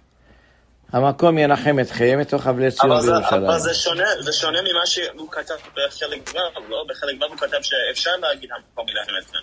המקום 0.91 1.37
ינחם 1.37 1.79
אתכם 1.81 2.19
מתוך 2.19 2.47
אבלי 2.47 2.71
ציון 2.71 3.01
בירושלים. 3.01 3.43
אבל 3.43 3.59
זה 3.59 3.73
שונה, 3.73 4.03
זה 4.19 4.33
שונה 4.33 4.59
ממה 4.61 4.85
שהוא 4.85 5.29
כתב 5.31 5.53
בחלק 5.71 6.29
ו', 6.33 6.69
לא? 6.69 6.85
בחלק 6.89 7.21
ו' 7.21 7.23
הוא 7.23 7.37
כתב 7.37 7.57
שאפשר 7.61 8.11
להגיד 8.21 8.49
המקום 8.57 8.85
ילחם 8.89 9.11
אתכם. 9.21 9.37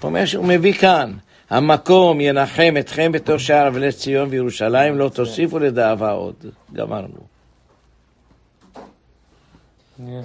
הוא 0.00 0.08
אומר 0.08 0.26
שהוא 0.26 0.44
מביא 0.44 0.72
כאן, 0.72 1.12
המקום 1.50 2.20
ינחם 2.20 2.74
אתכם 2.78 3.12
בתוך 3.12 3.40
שער 3.40 3.68
אבלי 3.68 3.92
ציון 3.92 4.28
וירושלים, 4.30 4.98
לא 4.98 5.08
תוסיפו 5.14 5.58
לדאבה 5.58 6.10
עוד. 6.10 6.34
גמרנו. 6.72 7.38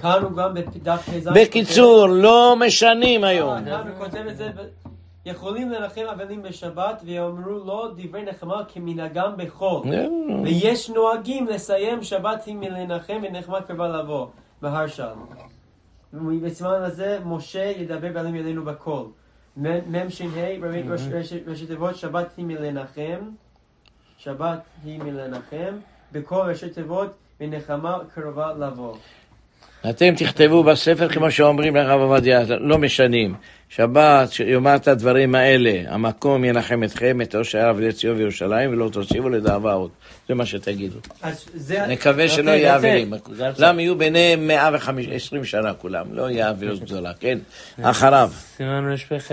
כאן 0.02 0.22
הוא 0.22 0.32
גם 0.36 0.54
בדף 0.54 1.08
פ"ז. 1.10 1.28
בקיצור, 1.34 2.06
לא 2.06 2.56
משנים 2.60 3.24
אה, 3.24 3.28
היום. 3.28 3.64
כאן 3.64 3.88
הוא 3.88 4.04
כותב 4.04 4.24
את 4.30 4.36
זה, 4.36 4.48
ב- 4.56 4.88
יכולים 5.26 5.70
לנחם 5.70 6.00
אבלים 6.12 6.42
בשבת 6.42 7.02
ויאמרו 7.04 7.50
לו 7.50 7.88
דברי 7.96 8.22
נחמה 8.22 8.62
כמנהגם 8.68 9.32
בחול. 9.36 9.82
ויש 10.44 10.90
נוהגים 10.90 11.46
לסיים 11.46 12.02
שבת 12.02 12.44
היא 12.44 12.54
מלנחם 12.54 13.22
ונחמה 13.22 13.60
קרבה 13.60 13.88
לבוא, 13.88 14.26
בהרשל. 14.62 15.04
בסימן 16.42 16.82
הזה 16.82 17.18
משה 17.24 17.72
ידבר 17.76 18.12
בעלים 18.14 18.34
אלינו 18.34 18.64
בקול. 18.64 19.06
מ- 19.56 19.66
מ"ש 20.06 20.22
רמית 20.62 20.84
ראש- 20.90 21.08
ראשי 21.12 21.40
ראשי 21.46 21.66
תיבות 21.66 21.96
שבת 21.96 22.26
היא 22.36 22.46
מלנחם, 22.46 23.20
שבת 24.18 24.60
היא 24.84 24.98
מלנחם, 25.02 25.74
בכל 26.12 26.44
ראשי 26.48 26.70
תיבות 26.70 27.10
ונחמה 27.40 27.98
קרבה 28.14 28.52
לבוא. 28.52 28.96
אתם 29.90 30.14
תכתבו 30.14 30.64
בספר 30.64 31.08
כמו 31.08 31.30
שאומרים 31.30 31.76
לרב 31.76 32.00
עובדיה, 32.00 32.42
לא 32.60 32.78
משנים. 32.78 33.34
שבת, 33.68 34.40
יאמר 34.40 34.76
את 34.76 34.88
הדברים 34.88 35.34
האלה, 35.34 35.82
המקום 35.88 36.44
ינחם 36.44 36.84
אתכם 36.84 37.18
מתוך 37.18 37.44
שער 37.44 37.70
אבלי 37.70 37.92
ציון 37.92 38.16
וירושלים, 38.16 38.72
ולא 38.72 38.88
תוסיפו 38.92 39.28
לדאבה 39.28 39.72
עוד. 39.72 39.90
זה 40.28 40.34
מה 40.34 40.46
שתגידו. 40.46 40.98
זה... 41.54 41.86
נקווה 41.86 42.28
שלא 42.28 42.42
אוקיי, 42.42 42.58
יהיה 42.58 42.76
יפה. 42.76 42.88
אבלים. 42.88 43.12
למה 43.58 43.82
יהיו 43.82 43.98
ביניהם 43.98 44.46
120 44.46 45.44
שנה 45.44 45.74
כולם, 45.74 46.06
לא 46.12 46.30
יהיה 46.30 46.50
אבילות 46.50 46.80
גדולה, 46.80 47.12
כן? 47.20 47.38
אחריו. 47.82 48.30
סימן 48.56 48.92
רפ"ח. 48.92 49.32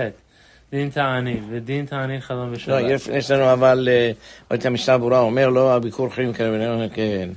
דין 0.72 0.90
תענית, 0.90 1.44
ודין 1.50 1.86
תענית 1.86 2.24
חלום 2.24 2.50
לא, 2.50 2.56
בשבת. 2.56 2.84
יש 2.90 3.08
יש 3.08 3.32
לנו 3.32 3.54
אבל, 3.54 3.88
אה, 3.92 4.12
את 4.54 4.66
המשנה 4.66 4.98
ברורה, 4.98 5.20
אומר 5.20 5.50
לו, 5.50 5.72
הביקור 5.72 6.14
חיים 6.14 6.34
כאלה, 6.34 6.90
כן. 6.94 7.30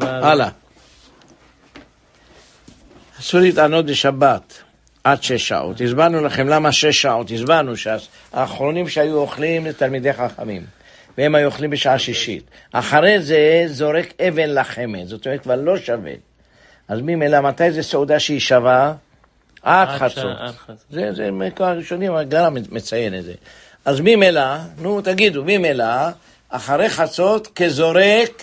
הלאה. 0.00 0.48
אסור 3.20 3.40
להתענות 3.40 3.86
בשבת 3.86 4.62
עד 5.04 5.22
שש 5.22 5.48
שעות. 5.48 5.80
הסברנו 5.80 6.24
לכם 6.24 6.48
למה 6.48 6.72
שש 6.72 7.02
שעות. 7.02 7.30
הסברנו 7.30 7.72
שהאחרונים 7.76 8.88
שהיו 8.88 9.16
אוכלים 9.16 9.66
לתלמידי 9.66 10.12
חכמים, 10.12 10.64
והם 11.18 11.34
היו 11.34 11.46
אוכלים 11.46 11.70
בשעה 11.70 11.98
שישית. 11.98 12.44
אחרי 12.72 13.22
זה 13.22 13.64
זורק 13.66 14.12
אבן 14.28 14.50
לחמד, 14.50 15.06
זאת 15.06 15.26
אומרת 15.26 15.42
כבר 15.42 15.56
לא 15.56 15.78
שווה. 15.78 16.12
אז 16.88 16.98
ממילא, 17.02 17.40
מתי 17.40 17.72
זה 17.72 17.82
סעודה 17.82 18.20
שהיא 18.20 18.40
שווה? 18.40 18.94
עד 19.62 19.88
חצות. 19.88 20.36
זה, 20.90 21.12
זה 21.12 21.30
מכבר 21.30 21.64
הראשונים, 21.64 22.14
הגר"א 22.14 22.48
מציין 22.70 23.18
את 23.18 23.24
זה. 23.24 23.32
אז 23.84 24.00
ממילא, 24.00 24.56
נו 24.78 25.00
תגידו, 25.00 25.42
ממילא, 25.46 25.84
אחרי 26.48 26.88
חצות 26.88 27.48
כזורק 27.54 28.42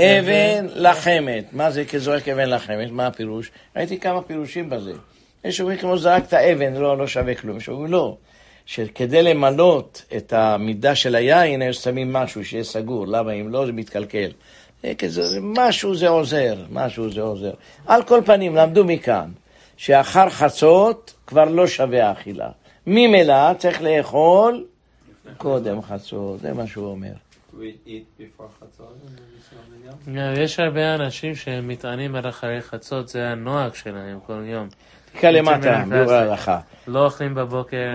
אבן 0.00 0.66
לחמת. 0.74 1.44
מה 1.52 1.70
זה 1.70 1.84
כזורק 1.84 2.28
אבן 2.28 2.50
לחמת? 2.50 2.90
מה 2.90 3.06
הפירוש? 3.06 3.50
ראיתי 3.76 4.00
כמה 4.00 4.22
פירושים 4.22 4.70
בזה. 4.70 4.92
יש 5.44 5.60
אומרים 5.60 5.78
כמו 5.78 5.98
זרקת 5.98 6.34
אבן, 6.34 6.74
לא, 6.74 6.98
לא 6.98 7.06
שווה 7.06 7.34
כלום. 7.34 7.56
יש 7.56 7.68
אומרים 7.68 7.92
לא. 7.92 8.16
שכדי 8.66 9.22
למלות 9.22 10.04
את 10.16 10.32
המידה 10.32 10.94
של 10.94 11.14
היין, 11.14 11.62
היו 11.62 11.74
שמים 11.74 12.12
משהו 12.12 12.44
שיהיה 12.44 12.64
סגור. 12.64 13.06
למה? 13.06 13.32
אם 13.32 13.48
לא, 13.52 13.66
זה 13.66 13.72
מתקלקל. 13.72 14.30
זה 14.82 14.92
כזה, 14.98 15.28
זה- 15.28 15.38
משהו 15.42 15.94
זה 15.94 16.08
עוזר, 16.08 16.56
משהו 16.70 17.12
זה 17.12 17.20
עוזר. 17.20 17.52
על 17.86 18.02
כל 18.02 18.20
פנים, 18.24 18.56
למדו 18.56 18.84
מכאן, 18.84 19.28
שאחר 19.76 20.30
חצות 20.30 21.14
כבר 21.26 21.44
לא 21.44 21.66
שווה 21.66 22.08
האכילה. 22.08 22.48
ממילא 22.86 23.54
צריך 23.58 23.82
לאכול 23.82 24.64
קודם 25.36 25.82
חצות, 25.82 26.40
זה 26.40 26.52
מה 26.52 26.66
שהוא 26.66 26.86
אומר. 26.86 27.12
We 27.58 27.88
eat 27.88 28.20
before 28.20 28.42
חצות? 28.60 28.96
in 29.04 29.08
the 29.08 29.54
Israel 29.54 30.08
minyan? 30.08 30.38
יש 30.38 30.60
הרבה 30.60 30.94
אנשים 30.94 31.34
שמטענים 31.34 32.14
עד 32.16 32.26
אחרי 32.26 32.62
חצות, 32.62 33.08
זה 33.08 33.28
הנוהג 33.28 33.74
שלהם 33.74 34.18
כל 34.26 34.42
יום. 34.46 34.68
תקרא 35.12 35.30
למטה. 35.30 35.82
ביאור 35.88 36.12
ההלכה. 36.12 36.58
לא 36.86 37.04
אוכלים 37.04 37.34
בבוקר, 37.34 37.90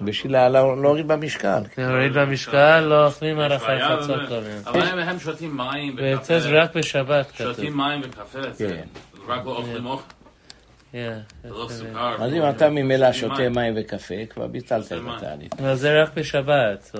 בשביל 0.00 0.32
לה- 0.32 0.48
לא- 0.48 0.82
להוריד 0.82 1.08
במשקל. 1.08 1.58
להוריד 1.78 2.12
במשקל, 2.12 2.80
לא 2.80 3.06
אוכלים 3.06 3.38
עד 3.40 3.52
אחרי 3.52 3.78
חצות. 3.88 4.20
כל 4.28 4.34
יום. 4.34 4.62
אבל 4.66 4.80
הם- 4.82 4.98
הם 4.98 5.18
שותים 5.18 5.56
מים 5.56 5.96
ואצל 5.98 6.38
זה 6.38 6.62
רק 6.62 6.76
בשבת 6.76 7.30
כתוב. 7.30 7.52
שותים 7.54 7.76
מים 7.76 8.00
וקפה, 8.04 8.38
זה 8.52 8.68
כן. 8.68 8.86
רק 9.32 9.44
לא 9.44 9.50
אוכלים 9.50 9.86
אוכל, 9.86 10.02
אז 10.94 12.32
לא- 12.32 12.36
אם 12.36 12.50
אתה 12.50 12.70
ממילא. 12.70 13.12
שותה 13.12 13.48
מים 13.48 13.74
וקפה, 13.76 14.14
כבר 14.30 14.46
ביטלת 14.46 14.92
את. 14.92 14.98
התענית. 15.16 15.60
אבל 15.60 15.74
זה 15.74 16.02
רק 16.02 16.10
בשבת. 16.14 16.90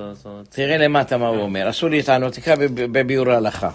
תראה 0.50 0.76
למטה 0.78 1.16
מה 1.18 1.28
הוא 1.28 1.40
אומר, 1.40 1.70
אסור 1.70 1.90
להתענות, 1.90 2.32
תקרא 2.32 2.54
בב- 2.54 2.98
בביאור 2.98 3.30
ההלכה. 3.30 3.70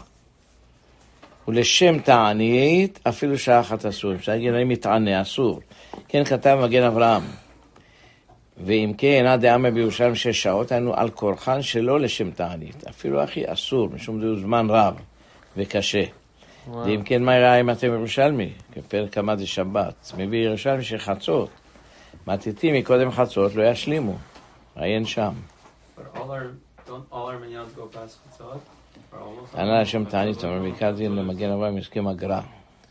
ולשם 1.47 1.99
תענית, 1.99 2.99
אפילו 3.03 3.37
שעה 3.37 3.59
אחת 3.59 3.85
אסור. 3.85 4.15
אפשר 4.15 4.31
להגיד, 4.31 4.53
אני 4.53 4.63
מתענה, 4.63 5.21
אסור. 5.21 5.59
כן 6.07 6.23
כתב 6.23 6.59
מגן 6.63 6.83
אברהם. 6.83 7.21
ואם 8.65 8.93
כן, 8.97 9.25
עד 9.27 9.41
דאמר 9.41 9.69
בירושלים 9.71 10.15
שש 10.15 10.43
שעות, 10.43 10.71
היינו 10.71 10.93
על 10.95 11.09
כורחן 11.09 11.61
שלא 11.61 11.99
לשם 11.99 12.31
תענית. 12.31 12.83
אפילו 12.89 13.21
הכי 13.23 13.53
אסור, 13.53 13.89
משום 13.89 14.21
זה 14.21 14.41
זמן 14.41 14.67
רב 14.69 14.95
וקשה. 15.57 16.03
ואם 16.71 17.01
כן, 17.05 17.23
מה 17.23 17.35
יראה 17.35 17.59
אם 17.59 17.69
אתם 17.69 17.87
ירושלמי? 17.87 18.49
כפרק 18.73 19.13
כמה 19.13 19.35
זה 19.35 19.47
שבת. 19.47 20.11
מביא 20.17 20.39
ירושלמי 20.47 20.83
שחצות. 20.83 21.49
מטיטים 22.27 22.75
מקודם 22.75 23.11
חצות 23.11 23.55
לא 23.55 23.63
ישלימו. 23.63 24.17
עיין 24.75 25.05
שם. 25.05 25.33
חצות? 28.29 28.59
ענה 29.57 29.81
לשם 29.81 30.05
תענית, 30.05 30.43
אומר 30.43 30.59
בעיקר 30.59 30.91
דין 30.91 31.15
למגן 31.15 31.51
אברהם 31.51 31.77
הסכם 31.77 32.07
הגר"א. 32.07 32.39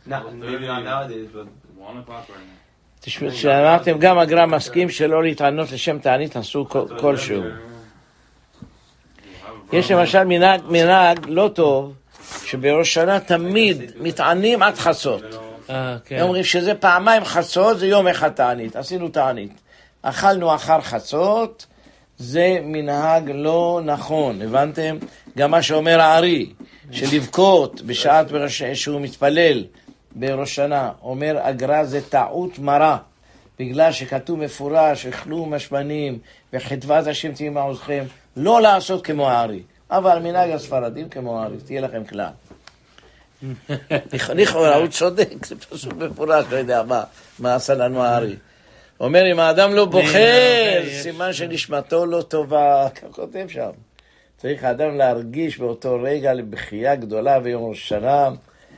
Not, 0.07 0.11
maybe 0.11 0.65
not 0.65 0.83
nowadays, 0.83 1.33
but 1.33 1.47
One 1.79 1.97
o'clock 2.07 2.29
right 2.29 2.33
now. 2.33 2.99
תשמעו, 2.99 3.31
שאמרתם, 3.31 3.97
גם 3.99 4.17
הגר"א 4.19 4.45
מסכים 4.45 4.89
שלא 4.89 5.23
להתענות 5.23 5.71
לשם 5.71 5.99
תענית 5.99 6.37
אסור 6.37 6.69
כל- 6.69 6.99
כלשהו. 6.99 7.43
יש. 9.73 9.91
למשל 9.91 10.23
מנהג 10.69 11.19
לא 11.27 11.49
טוב, 11.55 11.93
שבראש 12.45 12.93
שנה 12.93 13.19
תמיד 13.19 13.81
מתענים 13.99 14.63
עד 14.63 14.75
חצות. 14.75 15.23
אה, 15.69 15.97
כן. 16.05 16.15
הם 16.15 16.21
אומרים 16.21 16.43
שזה 16.43 16.73
פעמיים 16.75 17.25
חצות, 17.25 17.79
זה 17.79 17.87
יום 17.87 18.07
אחד 18.07 18.29
תענית. 18.29 18.75
עשינו 18.75 19.09
תענית. 19.09 19.51
אכלנו 20.01 20.55
אחר 20.55 20.81
חצות, 20.81 21.65
זה 22.17 22.57
מנהג 22.63 23.31
לא 23.33 23.81
נכון, 23.85 24.41
הבנתם? 24.41 24.97
גם 25.37 25.51
מה 25.51 25.61
שאומר 25.61 25.99
הארי, 26.01 26.49
שלבכות 26.91 27.81
בשעת 27.81 28.31
בראש- 28.31 28.63
שהוא 28.63 29.01
מתפלל 29.01 29.63
בראש 30.15 30.55
שנה, 30.55 30.91
אומר 31.03 31.37
הגר"א 31.43 31.83
זה 31.83 32.01
טעות 32.09 32.59
מרה, 32.59 32.97
בגלל 33.59 33.91
שכתוב 33.91 34.39
מפורש, 34.39 35.05
אכלו 35.05 35.45
משמנים 35.45 36.17
וחדוות 36.53 37.07
השם 37.07 37.31
תהיה 37.31 37.49
מעוזכם, 37.49 38.03
לא 38.37 38.61
לעשות 38.61 39.05
כמו 39.05 39.29
הארי, 39.29 39.59
אבל 39.91 40.19
מנהג 40.19 40.49
הספרדים 40.51 41.09
כמו 41.09 41.41
הארי, 41.41 41.57
תהיה 41.65 41.81
לכם 41.81 42.03
כלל. 42.05 42.29
לכ- 44.13 44.29
לכאורה, 44.29 44.75
הוא 44.75 44.87
צודק, 44.87 45.45
זה 45.45 45.55
פשוט 45.55 45.93
מפורש, 45.93 46.45
לא 46.51 46.57
יודע 46.57 46.83
מה, 46.83 47.03
מה 47.39 47.55
עשה 47.55 47.73
לנו 47.73 48.03
הארי. 48.03 48.35
אומר, 48.99 49.31
אם 49.31 49.39
האדם 49.39 49.73
לא 49.73 49.85
בוחר, 49.85 50.81
סימן 51.01 51.33
שנשמתו 51.33 52.05
לא 52.05 52.21
טובה, 52.21 52.87
כך 52.95 53.03
כותב 53.11 53.45
שם. 53.49 53.69
צריך 54.37 54.63
האדם 54.63 54.97
להרגיש 54.97 55.57
באותו 55.59 55.99
רגע 56.03 56.33
לבכייה 56.33 56.95
גדולה 56.95 57.39
ביום 57.39 57.69
ראש 57.69 57.83
השנה. 57.83 58.29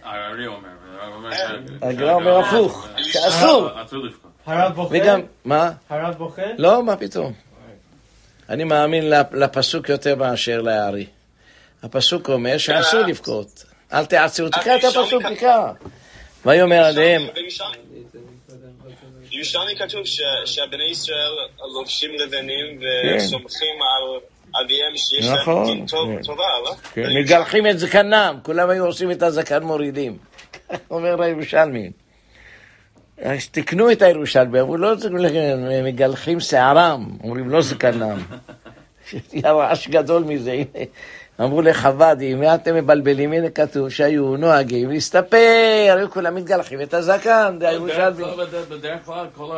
הארי 0.04 0.48
אומר, 0.48 0.70
אומר 1.16 1.34
ש- 1.34 1.40
הגר"א 1.82 2.14
אומר 2.14 2.40
הפוך, 2.40 2.88
שאסור. 2.98 3.70
אסור 3.84 4.00
לבכות. 4.04 4.32
הרב? 4.46 4.80
וגם, 4.92 5.22
מה? 5.46 5.72
הרב 5.90 6.16
בוכה? 6.18 6.42
לא, 6.58 6.84
מה 6.84 6.96
פתאום. 6.98 7.34
אני 8.50 8.64
מאמין 8.64 9.10
לפ- 9.10 9.34
לפסוק 9.34 9.90
יותר 9.90 10.16
מאשר 10.16 10.62
לארי. 10.62 11.06
הפסוק 11.84 12.30
אומר 12.30 12.58
שאסור 12.58 13.00
לבכות. 13.00 13.64
אל 13.94 14.06
תעצרו, 14.06 14.50
תקרא 14.50 14.76
את 14.76 14.84
הפסוק, 14.84 15.24
תקרא. 15.36 15.72
ויאמר 16.46 16.84
עליהם, 16.86 17.22
בירושלמי- 17.34 17.78
בירושלמי 19.30 19.76
כתוב 19.80 20.06
ש- 20.06 20.22
שהבני 20.46 20.92
ישראל 20.92 21.32
לובשים 21.74 22.12
לבנים 22.20 22.80
וסומכים 23.18 23.76
על 23.98 24.20
אביהם 24.66 24.98
שיש 24.98 25.26
להם 25.26 25.36
נכון. 25.42 25.66
דין 25.66 25.88
כן. 25.88 26.24
טובה, 26.24 26.44
לא? 26.66 26.72
כן, 26.94 27.04
מגלחים 27.20 27.68
את 27.68 27.80
זקנם, 27.80 28.40
כולם 28.44 28.70
היו 28.70 28.86
עושים 28.86 29.12
את 29.12 29.24
הזקן 29.24 29.64
מורידים. 29.64 30.18
אומר 30.92 31.22
הירושלמי. 31.22 31.92
אז 33.22 33.48
תקנו 33.52 33.92
את 33.92 34.02
הירושלמי, 34.02 34.62
אמרו 34.62 34.78
לא 34.78 34.96
תקנו 34.96 35.18
לכם, 35.18 35.58
מגלחים 35.84 36.40
שערם, 36.40 37.06
אומרים 37.24 37.50
לא 37.50 37.62
זקנם. 37.62 38.18
היה 39.34 39.52
רעש 39.52 39.88
גדול 39.88 40.24
מזה, 40.24 40.52
הנה. 40.52 40.86
אמרו 41.42 41.62
לחב"דים, 41.62 42.40
מה 42.40 42.56
אתם 42.56 42.76
מבלבלים? 42.76 43.34
הנה 43.34 43.50
כתוב 43.50 43.90
שהיו 43.90 44.38
נוהגים 44.38 44.90
להסתפר, 44.90 45.38
היו 45.98 46.12
כולם 46.12 46.36
מתגלחים 46.36 46.82
את 46.82 46.94
הזקן, 46.94 47.56
זה 47.60 47.70
הירושלמי. 47.70 48.24
בדרך- 48.24 48.70
בדרך 48.70 49.06
כלל 49.06 49.26
כל 49.36 49.58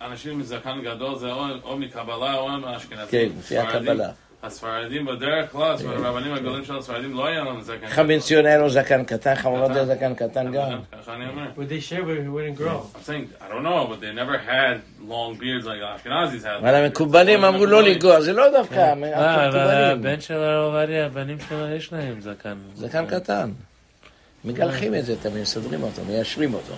אנשים 0.00 0.32
עם 0.32 0.42
זקן 0.42 0.80
גדול 0.84 1.18
זה 1.18 1.32
או- 1.32 1.44
או 1.64 1.76
מקבלה 1.76 2.34
או 2.36 2.48
מאשכנזים. 2.48 3.06
כן, 3.10 3.28
לפי 3.38 3.58
הקבלה. 3.58 4.10
הספרדים 4.42 5.06
בדרך 5.06 5.52
כלל, 5.52 5.76
הרבנים 5.86 6.34
הגדולים 6.34 6.64
של 6.64 6.76
הספרדים 6.76 7.14
לא 7.14 7.26
היה 7.26 7.44
להם 7.44 7.62
זקן 7.62 8.18
ציון 8.18 8.46
היה 8.46 8.58
לו 8.58 8.70
זקן 8.70 9.04
קטן, 9.04 9.34
חמורד 9.34 9.76
היה 9.76 9.86
זקן 9.86 10.14
קטן 10.14 10.52
גם. 10.52 10.80
ככה 11.02 11.14
אני 11.14 11.28
אומר. 11.28 11.46
Would 11.56 11.68
they 11.68 11.80
share 11.80 12.02
but 12.02 12.16
it 12.16 12.28
wouldn't 12.28 12.58
grow? 12.62 12.80
I'm 12.94 13.02
saying, 13.02 13.28
I 13.40 13.48
don't 13.48 13.62
know, 13.62 13.86
but 13.90 14.00
they 14.00 14.12
never 14.12 14.38
had 14.38 14.74
long 15.08 15.34
beards 15.34 15.66
like 15.66 15.80
Ashkenazis 15.80 16.44
had. 16.44 16.60
אבל 16.60 16.74
המקובלים 16.74 17.44
אמרו 17.44 17.66
לא 17.66 17.82
לנגוע, 17.82 18.20
זה 18.20 18.32
לא 18.32 18.50
דווקא, 18.50 18.74
אה, 18.74 19.48
אבל. 19.48 19.70
הבן 19.70 20.20
של 20.20 20.34
הרב 20.34 20.74
עובדיה, 20.74 21.06
הבנים 21.06 21.36
שלו 21.48 21.68
יש 21.68 21.92
להם 21.92 22.20
זקן. 22.20 22.56
זקן 22.74 23.06
קטן. 23.06 23.50
מגלחים 24.44 24.94
את 24.94 25.04
זה 25.04 25.16
תמיד, 25.22 25.42
מסדרים 25.42 25.82
אותו, 25.82 26.02
מיישרים 26.08 26.54
אותו. 26.54 26.74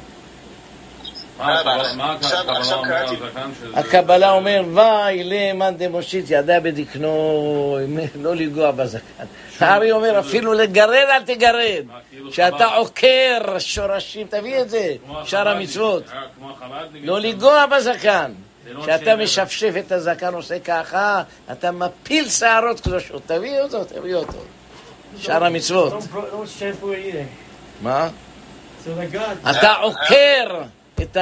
הקבלה- 3.75 4.31
אומר 4.31 4.62
ואי 4.75 5.25
למאן 5.25 5.75
דמושיט 5.76 6.25
ידע 6.29 6.61
בדקנו, 6.61 7.79
לא 8.23 8.37
לנגוע 8.37 8.71
בזקן. 8.71 9.25
הארי 9.61 9.93
אומר, 9.93 10.19
אפילו 10.21 10.53
לגרד 10.53 11.07
אל 11.11 11.23
תגרד. 11.23 11.85
כאילו 12.11 12.33
שאתה 12.33 12.57
חב"ד- 12.59 12.76
עוקר 12.76 13.59
שורשים, 13.59 14.26
תביא 14.31 14.61
את 14.61 14.71
זה, 14.71 14.95
שאר 15.25 15.38
החב"דניקים, 15.41 15.47
המצוות. 15.47 16.03
אה, 16.12 16.21
כמו 16.37 16.50
החב"דניקים. 16.50 17.09
לא 17.09 17.21
לנגוע 17.21 17.67
בזקן. 17.67 18.33
כשאתה 18.83 19.17
משפשף 19.17 19.73
את 19.79 19.93
הזקן, 19.93 20.35
עושה 20.35 20.59
ככה, 20.59 21.23
אתה 21.53 21.71
מפיל 21.71 22.29
שערות 22.29 22.81
קדושות. 22.81 23.23
תביא 23.26 23.61
אותו, 23.61 23.85
תביא 23.85 24.14
אותו. 24.14 24.38
שאר 25.19 25.45
המצוות. 25.45 25.93
מה? 27.83 28.09
אתה 29.50 29.73
עוקר 29.73 30.62
את 31.01 31.17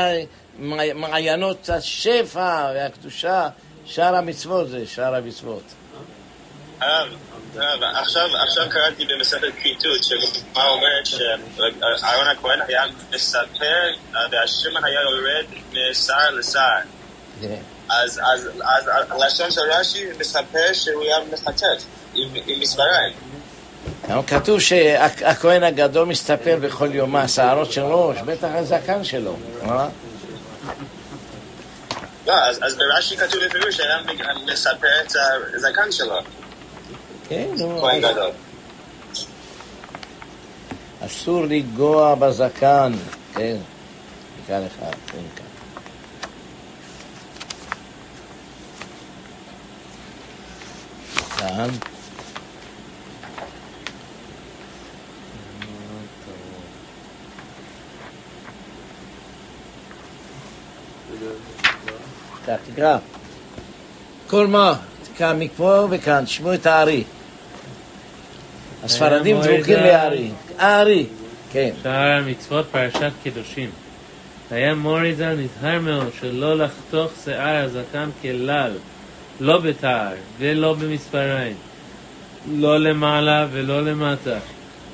מעיינות 0.95 1.69
השפע 1.69 2.73
והקדושה, 2.75 3.49
שאר 3.87 4.17
המצוות 4.17 4.69
זה 4.69 4.87
שאר 4.87 5.14
המצוות. 5.14 5.62
הרב, 6.81 7.09
הרב, 7.57 7.83
עכשיו, 7.83 8.29
עכשיו 8.43 8.64
קראתי 8.71 9.05
במסכת 9.07 9.49
כריתות, 9.62 10.05
שמה 10.05 10.69
אומרת 10.69 11.07
שאהרון 11.07 12.26
הכהן 12.26 12.61
היה 12.69 12.83
מספר 13.11 13.83
והשמן 14.31 14.85
היה 14.85 15.00
יורד 15.00 15.47
משר 15.73 16.31
לשר. 16.31 16.61
כן. 17.41 17.62
אז, 17.88 18.21
אז, 18.33 18.49
אז 18.49 18.91
הלשון 19.11 19.50
של 19.50 19.61
רש"י 19.61 20.05
מספר 20.19 20.73
שהוא 20.73 21.02
היה 21.02 21.17
מחטט 21.33 21.83
עם 22.14 22.61
מספריים. 22.61 23.12
כתוב 24.26 24.61
שהכהן 24.61 25.62
הגדול 25.62 26.06
מסתפר 26.06 26.59
בכל 26.61 26.94
יומה, 26.94 27.28
שערות 27.28 27.73
של 27.73 27.82
ראש, 27.82 28.18
בטח 28.26 28.49
הזקן 28.52 29.04
שלו. 29.04 29.37
אה? 29.62 29.88
לא, 32.27 32.35
אז, 32.35 32.77
ברש"י 32.77 33.16
כתוב 33.16 33.40
בפירוש 33.46 33.77
שהיה 33.77 33.96
מספר 34.46 34.87
את 35.07 35.12
הזקן 35.55 35.92
שלו, 35.92 36.18
כן, 37.29 37.46
נו, 37.59 37.81
כהן 37.81 38.00
גדול. 38.00 38.31
אסור 41.07 41.44
לנגוע 41.44 42.14
בזקן. 42.14 42.92
כן, 43.35 43.57
נקרא 44.44 44.59
לך, 44.59 44.72
כן. 45.07 45.42
כאן. 51.38 51.68
תקרא, 62.42 62.57
תקרא. 62.72 62.98
כל 64.26 64.46
מה? 64.46 64.74
תקרא 65.02 65.35
מפה 65.35 65.87
וכאן, 65.90 66.24
תשמעו 66.24 66.55
את 66.55 66.66
הארי. 66.66 67.05
הספרדים 68.85 69.37
דבוקים 69.37 69.78
לארי. 69.78 70.31
הארי, 70.59 71.07
כן. 71.52 71.70
שאר 71.83 72.12
המצוות 72.18 72.66
פרשת 72.70 73.12
קדושים. 73.24 73.70
היה 74.50 74.74
מוריזל 74.74 75.35
נזהר 75.35 75.81
מאוד 75.81 76.09
שלא 76.20 76.57
לחתוך 76.57 77.12
שיער 77.24 77.64
הזקן 77.64 78.09
כלל, 78.22 78.72
לא 79.40 79.59
בתער 79.59 80.12
ולא 80.38 80.74
במספריים, 80.74 81.57
לא 82.52 82.81
למעלה 82.81 83.46
ולא 83.52 83.85
למטה, 83.85 84.38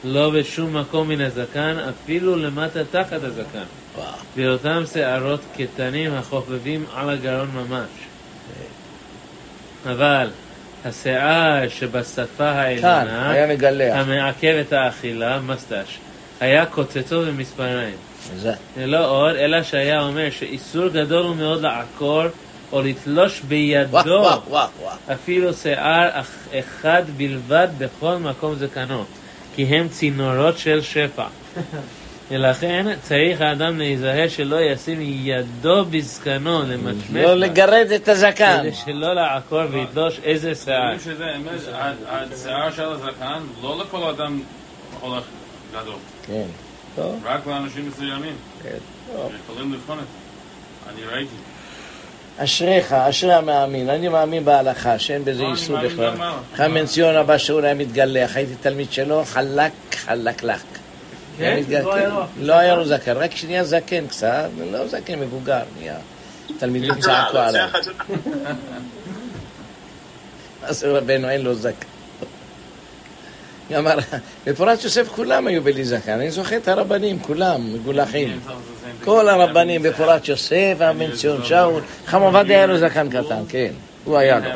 לא 0.05 0.31
בשום 0.31 0.77
מקום 0.77 1.09
מן 1.09 1.21
הזקן, 1.21 1.77
אפילו 1.91 2.37
למטה 2.37 2.81
תחת 2.91 3.23
הזקן. 3.23 3.65
וואו. 3.97 4.07
ואותם 4.37 4.83
שערות 4.93 5.41
קטנים 5.57 6.15
החופפים 6.15 6.85
על 6.95 7.11
הגרון 7.11 7.51
ממש. 7.55 7.89
אבל 9.87 10.29
השיער 10.85 11.69
שבשפה 11.69 12.45
העליונה, 12.49 13.31
היה 13.31 13.47
מגלח. 13.47 13.95
המעכב 13.97 14.63
את 14.67 14.73
האכילה, 14.73 15.41
מסטש, 15.41 15.99
היה 16.41 16.67
קוצצו 16.67 17.23
במספריים. 17.23 17.95
זה. 18.37 18.53
ולא 18.77 19.11
עוד, 19.11 19.37
אלא 19.37 19.63
שהיה 19.63 20.01
אומר 20.03 20.31
שאיסור 20.31 20.89
גדול 20.89 21.23
הוא 21.27 21.37
מאוד 21.37 21.61
לעקור 21.63 22.23
או 22.73 22.83
לתלוש 22.83 23.41
בידו 23.41 23.91
וואו, 23.91 24.41
וואו, 24.49 24.69
וואו. 24.81 24.97
אפילו 25.13 25.53
שיער 25.55 26.09
אח- 26.13 26.49
אחד 26.59 27.03
בלבד 27.17 27.69
בכל 27.79 28.17
מקום 28.17 28.55
זקנו, 28.55 29.05
כי 29.59 29.65
הם 29.65 29.89
צינורות 29.89 30.59
של 30.59 30.81
שפע. 30.83 31.27
ולכן 32.31 32.87
צריך 33.03 33.41
האדם 33.41 33.79
להיזהר 33.79 34.29
שלא 34.29 34.61
ישים 34.61 34.99
ידו 35.01 35.85
בזקנו 35.85 36.63
למשמש 36.63 37.25
לא 37.25 37.35
לגרד 37.35 37.87
את 37.97 38.09
הזקן. 38.09 38.59
כדי 38.61 38.73
שלא 38.73 39.15
לעקור 39.15 39.63
ויתלוש 39.71 40.21
איזה 40.25 40.55
שיער. 40.55 40.99
שזה 40.99 41.25
אמת, 41.37 41.61
השיער 42.07 42.71
של 42.71 42.89
הזקן, 42.89 43.43
לא 43.63 43.79
לכל 43.79 44.03
אדם 44.03 44.41
הולך 45.01 45.25
גדול, 45.73 45.99
כן. 46.27 46.47
טוב, 46.97 47.21
רק 47.25 47.47
לאנשים 47.47 47.89
מסוימים, 47.89 48.35
כן. 48.63 48.79
יכולים 49.45 49.73
לבחון 49.73 49.99
את 49.99 50.05
זה. 50.05 50.93
אני 50.93 51.15
ראיתי. 51.15 51.37
אשריך, 52.39 52.93
אשרי 52.93 53.35
המאמין. 53.35 53.91
אני 53.91 54.09
מאמין 54.09 54.45
בהלכה, 54.45 54.99
שאין 54.99 55.25
בזה 55.25 55.43
לא, 55.43 55.51
איסור 55.51 55.77
מאמין 55.77 55.91
בכלל. 55.91 56.69
בן 56.69 56.87
ציון 56.87 57.17
הבא 57.17 57.39
שאול 57.39 57.65
היה 57.65 57.75
מתגלח, 57.75 58.37
הייתי 58.37 58.55
תלמיד 58.61 58.93
שלו, 58.93 59.25
חלק, 59.25 59.73
חלקלק. 59.95 60.61
כן? 61.39 61.63
לא 61.83 61.95
היה 61.95 62.09
לו. 62.09 62.23
לא 62.41 62.53
היה 62.53 62.77
לו 62.77 62.85
זקן, 62.85 63.17
רק 63.17 63.37
שנהיה 63.37 63.65
זקן 63.65 64.07
קצת, 64.07 64.49
לא 64.71 64.89
זקן 64.89 65.19
מבוגר, 65.21 65.61
נהיה. 65.79 65.97
תלמידים 66.59 66.95
צעקו 67.01 67.39
עליו. 67.39 67.69
אז 70.63 70.85
רבנו 70.89 71.29
אין 71.29 71.41
לו 71.41 71.55
זקן. 71.55 71.87
אמר, 73.79 73.95
בפורת 74.47 74.85
יוסף 74.85 75.09
כולם 75.09 75.47
היו 75.47 75.63
בלי 75.63 75.85
זקן, 75.85 76.13
אני 76.13 76.31
זוכר 76.31 76.57
את 76.57 76.69
הרבנים, 76.69 77.19
כולם 77.19 77.75
מגולחים. 77.75 78.41
כל 79.05 79.29
הרבנים 79.29 79.83
בפורת 79.83 80.29
יוסף, 80.29 80.77
הבן 80.81 81.13
ציון 81.17 81.45
שאול, 81.45 81.83
חם 82.07 82.21
עובדיה 82.23 82.57
היה 82.57 82.67
לו 82.67 82.79
זקן 82.79 83.09
קטן, 83.11 83.43
כן, 83.49 83.73
הוא 84.05 84.19
היה 84.19 84.39
לו. 84.39 84.51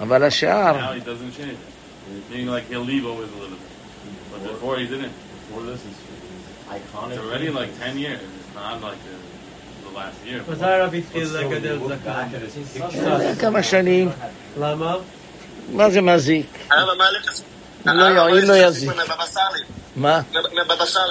אבל 0.00 0.22
השאר, 0.24 0.76
Now 0.76 0.92
he 0.92 1.00
doesn't 1.00 1.40
shave. 1.40 1.56
Meaning 2.32 2.48
like 2.48 2.68
he'll 2.70 2.80
leave 2.92 3.04
always 3.06 3.30
a 3.36 3.38
little 3.42 3.56
bit. 3.56 3.70
But 4.32 4.42
before 4.52 4.76
he 4.78 4.86
didn't. 4.86 5.12
Before 5.48 5.62
this 5.70 5.80
is 5.90 5.96
iconic. 6.76 7.12
It's 7.12 7.20
already 7.24 7.48
like 7.50 7.70
10 7.78 7.98
years. 7.98 8.20
It's 8.20 8.54
not 8.54 8.82
like 8.88 9.00
the, 9.08 9.14
the 9.88 9.92
last 9.98 10.18
year. 10.26 10.40
מתי 10.50 10.64
הרב 10.64 10.94
התחיל 10.94 11.24
But 11.24 11.28
still, 11.28 11.42
you 11.42 11.54
לגדל 11.54 11.78
look 11.78 11.88
זקן? 11.88 12.10
back 12.10 12.34
at 12.34 12.42
his 12.42 12.78
picture. 12.78 13.40
כמה 13.40 13.62
שנים, 13.62 14.10
למה? 14.60 14.96
מה 15.72 15.90
זה 15.90 16.00
מזיק? 16.00 16.46
לא 17.86 18.04
יועיל, 18.04 18.44
לא 18.44 18.54
יזיק. 18.56 18.90
מה? 19.96 20.20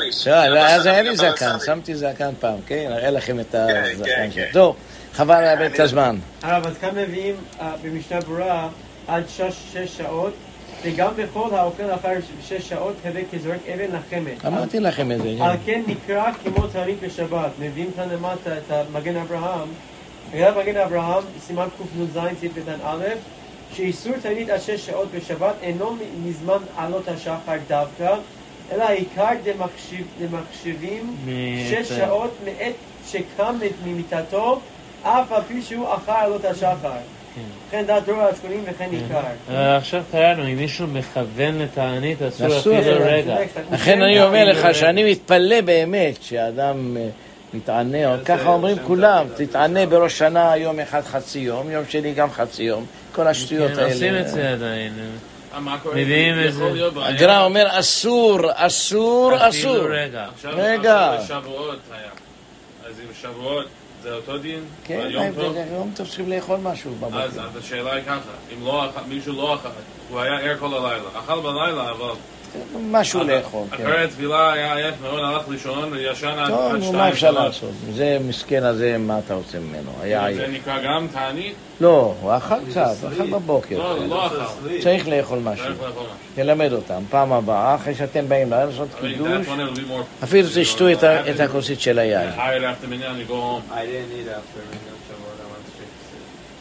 איש. 0.08 0.28
לא, 0.28 0.48
לא, 0.48 0.60
אז 0.60 0.86
היה 0.86 1.02
לי 1.02 1.15
זקן. 1.15 1.58
שמתי 1.65 1.95
זקן 1.95 2.30
פעם, 2.39 2.58
כן, 2.67 2.91
אראה 2.91 3.10
לכם 3.10 3.39
את 3.39 3.52
כן, 3.52 3.84
הזקן 3.91 4.06
כן, 4.06 4.32
שלי. 4.32 4.45
כן. 4.45 4.50
טוב, 4.54 4.76
חבל 5.13 5.41
לאבד 5.41 5.71
את 5.74 5.80
הזמן. 5.80 6.17
הרב, 6.43 6.67
אז 6.67 6.78
כאן 6.78 6.89
מביאים 6.95 7.36
אה, 7.62 7.71
במשנה 7.84 8.21
ברורה 8.21 8.69
עד 9.08 9.24
שש, 9.30 9.78
שעות, 9.86 10.34
וגם 10.84 11.12
בכל 11.15 11.50
האוכל 11.52 11.93
אחר 11.93 12.10
שש 12.48 12.69
שעות, 12.69 12.95
הווה 13.06 13.21
כזורק 13.32 13.60
אבן 13.74 13.95
לחמת. 13.95 14.45
אמרתי 14.45 14.80
לכם 14.80 15.12
את 15.12 15.21
זה. 15.21 15.30
על 15.41 15.58
כן 15.65 15.82
נקרא 15.88 16.32
כמו 16.43 16.67
תענית 16.67 17.00
בשבת. 17.02 17.52
מביאים 17.60 17.91
כאן 17.95 18.10
למטה 18.10 18.58
את 18.58 18.71
המגן 18.71 19.15
אברהם. 19.15 19.67
בגלל 20.34 20.54
מגן 20.58 20.78
אברהם, 20.78 21.24
סימן 21.48 21.67
קנ"ז, 21.78 22.19
סעיף 22.39 22.52
קטן 22.56 22.78
א', 22.84 23.06
שאיסור 23.74 24.13
תענית 24.21 24.50
עד 24.50 24.62
שש 24.62 24.86
שעות 24.86 25.08
בשבת 25.15 25.56
אינו 25.62 25.98
מזמן 26.24 26.58
עלות 26.78 27.08
השחר 27.08 27.58
דווקא, 27.67 28.15
אלא 28.71 28.84
העיקר 28.84 29.28
דמחשיב- 29.43 30.08
דמחשבים 30.19 31.15
שש 31.69 31.89
שעות 31.89 32.32
מעת 32.45 32.73
שקם 33.08 33.56
ממיטתו, 33.86 34.60
אף 35.04 35.32
על 35.32 35.41
פי 35.47 35.62
שהוא 35.62 35.88
אחר 35.93 36.12
עלות 36.12 36.45
השחר. 36.45 36.89
וכן 37.67 37.84
דעת 37.86 38.06
דור 38.06 38.21
האשכונים 38.21 38.63
וכן 38.65 38.89
עיקר. 38.91 39.19
אה, 39.49 39.78
עכשיו 39.78 40.04
קראנו, 40.12 40.43
אם 40.43 40.56
מישהו 40.58 40.88
מכוון 40.88 41.60
לתענית, 41.60 42.21
אסור 42.21 42.47
אפילו. 42.80 42.97
רגע. 43.06 43.36
לכן 43.71 44.01
אני 44.01 44.23
אומר 44.23 44.45
לך 44.45 44.75
שאני 44.75 45.12
מתפלא 45.12 45.62
באמת 45.62 46.23
שאדם 46.23 46.97
אה, 46.97 47.08
מתענה, 47.54 48.13
או 48.13 48.19
ככה 48.25 48.49
אומרים 48.49 48.78
כולם, 48.88 49.25
תתענה 49.36 49.86
בראש 49.86 50.17
שנה 50.17 50.58
יום 50.58 50.80
אחד 50.80 51.01
חצי 51.01 51.39
יום, 51.39 51.71
יום 51.71 51.84
שני 51.89 52.13
גם 52.13 52.32
חצי 52.32 52.63
יום, 52.63 52.86
כל 53.15 53.28
השטויות 53.28 53.71
כן, 53.71 53.84
עושים 53.84 54.13
האלה. 54.13 54.21
את 54.21 54.28
זה 54.28 54.49
עדיין. 54.49 54.93
אה? 55.55 55.61
מביאים 55.95 56.39
איזה-. 56.39 56.65
הגר"א 57.01 57.43
אומר 57.43 57.67
אסור, 57.79 58.39
אסור, 58.53 59.31
אפילו 59.35 59.49
אסור. 59.49 59.87
רגע. 59.89 60.25
עכשיו- 60.35 60.51
רגע. 60.57 61.13
עכשיו 61.13 61.41
שבועות 61.43 61.79
היה. 61.91 62.09
אז 62.89 62.99
עם 62.99 63.07
שבועות 63.21 63.65
זה 64.03 64.13
אותו 64.13 64.37
דין? 64.37 64.59
כן, 64.83 65.07
ביום 65.07 65.91
טוב? 65.95 66.05
צריכים 66.05 66.29
לאכול 66.29 66.57
משהו 66.57 66.91
בבוקר. 66.95 67.21
אז 67.23 67.39
השאלה 67.59 67.93
היא 67.93 68.03
ככה, 68.03 68.19
אם 68.53 68.65
לא 68.65 68.85
אכל- 68.89 68.99
מישהו 69.07 69.33
לא 69.33 69.55
אכל, 69.55 69.69
הוא 70.09 70.19
היה 70.19 70.39
ער 70.39 70.57
כל 70.59 70.65
הלילה, 70.73 71.03
אכל 71.13 71.39
בלילה, 71.39 71.91
אבל 71.91 72.11
משהו 72.91 73.23
לאכול. 73.23 73.63
כן. 73.71 73.83
אחרי 73.83 74.03
הטבילה 74.03 74.53
היה 74.53 74.75
עייף 74.75 74.95
מאוד, 75.01 75.19
הלך 75.23 75.49
לישון, 75.49 75.93
ישן 75.99 76.27
עד 76.27 76.45
שתיים. 76.45 76.71
שלוש. 76.71 76.85
טוב, 76.85 76.95
מה 76.95 77.09
אפשר 77.09 77.31
לעשות? 77.31 77.71
זה 77.93 78.17
מסכן 78.27 78.63
הזה, 78.63 78.97
מה 78.99 79.19
אתה 79.25 79.33
רוצה 79.33 79.59
ממנו? 79.59 79.91
היה 80.01 80.25
עייף. 80.25 80.37
זה 80.37 80.47
נקרא 80.47 80.79
גם 80.83 81.07
תענית? 81.13 81.53
לא, 81.81 82.13
הוא 82.21 82.37
אכל 82.37 82.55
קצת, 82.69 82.93
אכל 83.13 83.31
בבוקר. 83.31 83.77
לא, 83.77 83.95
כן. 83.99 84.09
לא 84.09 84.27
אכל. 84.27 84.35
צריך 84.83 85.07
לאכול 85.07 85.39
משהו. 85.39 85.65
תלמד 86.35 86.73
אותם. 86.73 87.03
פעם 87.09 87.33
הבאה, 87.33 87.75
אחרי 87.75 87.95
שאתם 87.95 88.29
באים 88.29 88.49
לעשות 88.49 88.87
קידוש, 89.01 89.47
אפילו 90.23 90.47
תשתו 90.55 90.85
את 91.29 91.39
הכוסית 91.39 91.81
של 91.81 91.99
היין. 91.99 92.29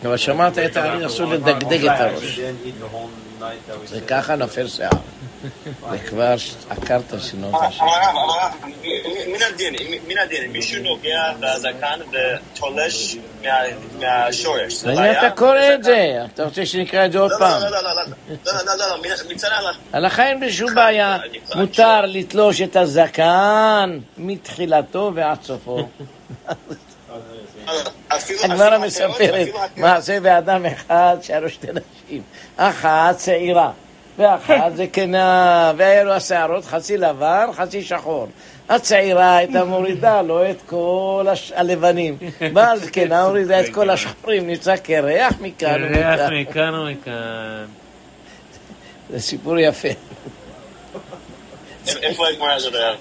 אבל 0.05 0.17
שמעת 0.17 0.59
את 0.59 0.77
העניין, 0.77 1.05
אסור 1.05 1.33
לדגדג 1.33 1.87
את 1.87 2.01
הראש. 2.01 2.41
זה 3.87 4.01
ככה 4.01 4.37
נופל 4.37 4.69
שיער. 4.69 4.91
זה 5.91 5.99
כבר 5.99 6.35
עקרת 6.71 7.03
שנות 7.21 7.55
אה, 7.55 7.61
אה, 7.61 7.67
השם. 7.67 7.85
הרב, 7.85 8.17
הרב, 8.17 8.53
מן 9.27 9.43
הדין, 9.55 9.75
מן 10.09 10.19
הדין, 10.19 10.53
מישהו 10.53 10.83
נוגע 10.83 11.33
בזקן 11.41 11.99
ותולש 12.11 13.17
מהשורש. 13.99 14.85
למי 14.85 15.11
אתה 15.11 15.31
קורא 15.31 15.75
את 15.75 15.85
זה? 15.85 16.19
אתה 16.35 16.45
רוצה 16.45 16.67
שנקרא 16.67 17.07
את 17.07 17.13
זה 17.13 17.19
עוד 17.19 17.31
לא, 17.31 17.41
לא, 17.41 17.47
פעם? 17.47 17.63
לא, 17.63 17.71
לא, 17.71 17.83
לא, 17.83 18.77
לא, 18.79 18.87
לא 18.89 19.35
מצד 19.35 19.49
ההלכה. 19.49 19.79
הלכה 19.93 20.29
אין 20.29 20.41
בשום 20.41 20.75
בעיה. 20.75 21.19
מותר 21.55 22.01
לתלוש 22.07 22.61
את 22.61 22.77
הזקן 22.77 23.99
מתחילתו 24.19 25.13
ועד 25.15 25.43
סופו. 25.43 25.89
הגמרא 28.43 28.79
מספרת 28.79 29.49
מעשה 29.77 30.21
באדם 30.21 30.67
אחד, 30.67 31.17
שהיה 31.23 31.41
לו 31.41 31.51
שתי 31.51 31.67
נשים. 31.67 32.23
אחת 32.57 33.17
צעירה. 33.17 33.71
ואחת 34.19 34.73
זקנה, 34.77 35.73
והיה 35.77 36.05
לו 36.05 36.13
השערות 36.13 36.65
חצי 36.65 36.97
לבן, 36.97 37.47
חצי 37.53 37.83
שחור. 37.83 38.27
הצעירה 38.69 39.37
הייתה 39.37 39.65
מורידה 39.65 40.23
לו 40.23 40.51
את 40.51 40.57
כל 40.67 41.27
הש- 41.33 41.53
הלבנים, 41.57 42.17
והזקנה 42.55 43.23
הורידה 43.23 43.61
את 43.61 43.69
כל 43.75 43.91
השחורים, 43.91 44.47
נמצא 44.47 44.77
קרח 44.77 45.35
מכאן 45.41 45.83
ומכאן. 45.85 46.29
מכאן 46.41 46.75
ומכאן. 46.75 47.65
זה 49.11 49.21
סיפור 49.21 49.59
יפה. 49.59 49.89
איפה 52.03 52.29
הגמרא 52.29 52.53
הזאת 52.53 52.75
היה? 52.75 52.93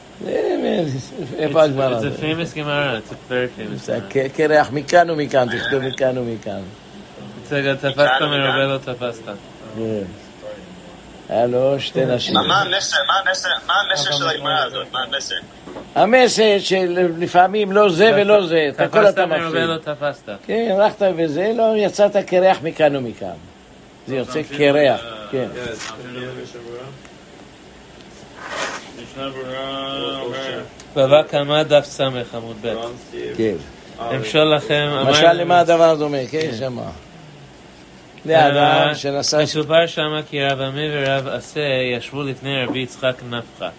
איפה 1.39 1.63
הגמרא? 1.63 1.99
It's 1.99 2.19
a 2.19 2.21
famous 2.21 2.53
Gemara, 2.57 2.97
it's 2.99 3.11
a 3.11 3.31
very 3.31 3.47
famous 3.59 3.85
זה 3.85 3.97
Gemara. 3.97 4.13
ק- 4.13 4.35
קרח 4.35 4.69
מכאן 4.71 5.09
ומכאן, 5.09 5.47
תכתוב 5.57 5.83
מכאן 5.83 6.17
ומכאן. 6.17 6.61
תפסת 7.49 7.97
מרובה 8.21 8.65
לא 8.65 8.77
תפסת. 8.77 9.23
כן. 11.27 11.33
היה 11.33 11.45
לו 11.45 11.79
שתי 11.79 12.05
נשים. 12.05 12.33
מה 12.33 12.61
המסר? 12.61 12.97
מה 13.07 13.13
המסר? 13.29 13.49
מה 13.67 13.73
המסר 13.89 14.11
של 14.11 14.27
הגמרא 14.29 14.63
הזאת? 14.65 14.87
מה 14.91 14.99
המסר? 15.03 15.35
המסר 15.95 16.59
שלפעמים 16.59 17.71
לא 17.71 17.89
זה 17.89 18.11
ולא 18.15 18.47
זה, 18.47 18.69
את 18.69 18.79
הכל 18.79 19.03
תפסת 19.03 19.13
אתה 19.13 19.25
מפסיד. 19.25 19.55
לא 19.55 19.77
תפסת. 19.77 20.29
כן, 20.45 20.75
הלכת 20.79 21.01
בזה, 21.01 21.51
לא 21.55 21.73
יצאת 21.77 22.15
קרח 22.15 22.57
מכאן 22.63 22.95
ומכאן. 22.95 23.27
זה 24.07 24.15
יוצא 24.15 24.41
קרח, 24.57 25.01
כן. 25.31 25.47
אומר, 29.17 30.61
בבא 30.95 31.21
קמא 31.21 31.63
דף 31.63 31.85
ס' 31.85 32.01
עמוד 32.33 32.55
ב'. 32.61 32.73
כן. 33.37 33.55
אמשול 34.15 34.55
לכם, 34.55 34.89
משל 35.09 35.33
למה 35.33 35.59
הדבר 35.59 35.95
דומה, 35.95 36.17
כן, 36.31 36.49
שמה. 36.59 36.91
לאדם 38.25 38.95
שנסע... 38.95 39.43
מסופר 39.43 39.87
שמה 39.87 40.21
כי 40.29 40.43
רב 40.43 40.61
עמי 40.61 40.87
ורב 40.91 41.27
עשה 41.27 41.59
ישבו 41.97 42.23
לפני 42.23 42.63
רבי 42.63 42.79
יצחק 42.79 43.15
נפחא. 43.29 43.69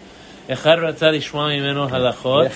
אחד 0.53 0.77
רצה 0.83 1.11
לשמוע 1.11 1.49
ממנו 1.49 1.89
הלכות. 1.95 2.47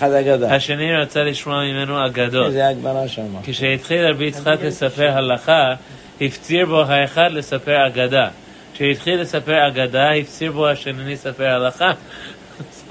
השני 0.51 0.97
רצה 0.97 1.25
לשמוע 1.25 1.65
ממנו 1.65 2.07
אגדות. 2.07 2.53
זה 2.53 2.69
הגמרא 2.69 3.07
שמה. 3.07 3.41
כשהתחיל 3.43 4.07
רבי 4.07 4.25
יצחק 4.25 4.57
לספר 4.63 5.11
הלכה, 5.11 5.75
הפציר 6.21 6.67
בו 6.67 6.83
האחד 6.83 7.29
לספר 7.31 7.87
אגדה. 7.87 8.29
כשהתחיל 8.75 9.21
לספר 9.21 9.69
אגדה, 9.69 10.11
הפציר 10.13 10.53
בו 10.53 10.69
השני 10.69 11.13
לספר 11.13 11.49
הלכה. 11.49 11.91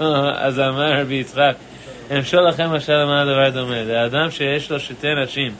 אז 0.38 0.60
אמר 0.60 1.00
רבי 1.00 1.14
יצחק, 1.14 1.54
אמשול 2.16 2.48
לכם 2.48 2.70
משל 2.70 2.92
למה 2.92 3.22
הדבר 3.22 3.50
דומה. 3.50 3.82
לאדם 3.84 4.30
שיש 4.30 4.70
לו 4.70 4.80
שתי 4.80 5.08
נשים, 5.22 5.52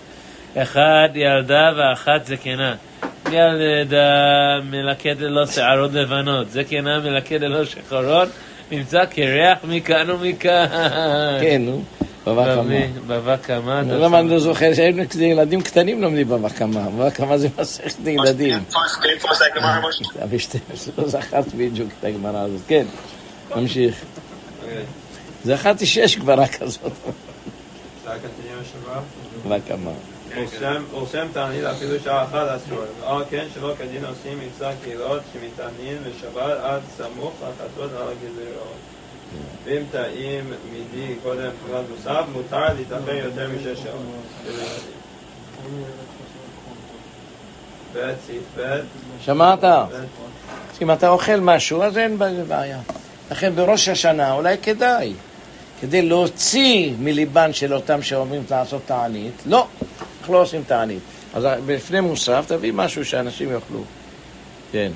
אחד 0.56 1.08
ילדה 1.14 1.72
ואחת 1.76 2.26
זקנה. 2.26 2.74
ילדה 3.32 4.60
מלכדת 4.70 5.20
לו 5.20 5.46
שערות 5.46 5.92
לבנות, 5.92 6.50
זקנה 6.50 6.98
מלכדת 6.98 7.42
לו 7.42 7.66
שחורות, 7.66 8.28
נמצא 8.70 9.04
קרח 9.04 9.58
מכאן 9.64 10.10
ומכאן. 10.10 10.66
כן, 11.40 11.62
נו, 11.64 11.82
בבא 12.26 12.54
קמא. 12.54 12.80
בבא 13.06 13.36
קמא. 13.36 13.80
למה 13.80 14.18
אני 14.20 14.30
לא 14.30 14.38
זוכר 14.38 14.74
שהיינו 14.74 15.02
ילדים 15.20 15.60
קטנים 15.60 16.02
לומדים 16.02 16.28
בבא 16.28 16.48
קמא. 16.48 16.80
בבא 16.80 17.10
קמא 17.10 17.36
זה 17.36 17.48
מסכת 17.60 18.06
ילדים. 18.06 18.58
זה? 20.14 20.24
אבי 20.24 20.38
שטרס, 20.38 20.88
לא 20.98 21.08
זכרתי 21.08 21.50
בדיוק 21.56 21.88
את 22.00 22.04
הגמרא 22.04 22.38
הזאת. 22.38 22.60
כן, 22.68 22.84
נמשיך. 23.56 24.04
זכרתי 25.44 25.86
שיש 25.86 26.18
גמרא 26.18 26.46
כזאת. 26.46 26.92
בבא 29.46 29.58
קמא. 29.68 29.90
ורשם- 30.36 30.84
ורשם 30.94 31.26
תענית 31.32 31.64
אפילו 31.64 32.00
שעה 32.04 32.24
אחת 32.24 32.46
אסור. 32.56 32.78
ועל 33.00 33.22
כן 33.30 33.46
שלא 33.54 33.72
כדין 33.78 34.04
עושים 34.04 34.38
מצווה 34.46 34.72
קהילות 34.84 35.22
שמתענין 35.32 35.98
בשבת 36.04 36.58
עד 36.62 36.80
סמוך 36.96 37.32
לחצות 37.42 37.90
על 37.96 38.02
הגזירות. 38.08 38.76
ואם 39.64 39.82
טעים 39.90 40.52
מידי 40.72 41.14
קודם 41.22 41.50
תפילת 41.62 41.84
מוסף, 41.90 42.24
מותר 42.32 42.74
להתאחר 42.78 43.14
יותר 43.14 43.48
משש 43.48 43.82
שעות. 43.82 44.02
שמעת? 49.20 49.64
אם 50.82 50.90
אתה 50.92 51.08
אוכל 51.08 51.36
משהו, 51.40 51.82
אז 51.82 51.98
אין 51.98 52.18
בזה 52.18 52.44
בעיה. 52.48 52.78
לכן 53.30 53.52
בראש 53.54 53.88
השנה 53.88 54.32
אולי 54.32 54.56
כדאי, 54.62 55.12
כדי 55.80 56.02
להוציא 56.02 56.92
מליבן 56.98 57.52
של 57.52 57.74
אותם 57.74 58.02
שאומרים 58.02 58.42
לעשות 58.50 58.82
תענית, 58.86 59.42
לא, 59.46 59.66
אנחנו 60.28 60.38
לא 60.38 60.42
עושים 60.42 60.62
תענית. 60.66 61.02
אז 61.34 61.46
לפני 61.66 62.00
מוסף 62.00 62.44
תביא 62.48 62.72
משהו 62.72 63.04
שאנשים 63.04 63.52
יאכלו. 63.52 63.82
כן. 64.72 64.92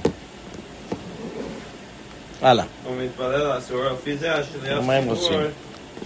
הלאה. 2.43 2.65
הוא 2.85 2.97
מתפלל 2.97 3.59
אסור, 3.59 3.85
לפי 3.85 4.17
זה 4.17 4.35
השליח 4.35 4.79
ציבור? 5.01 5.41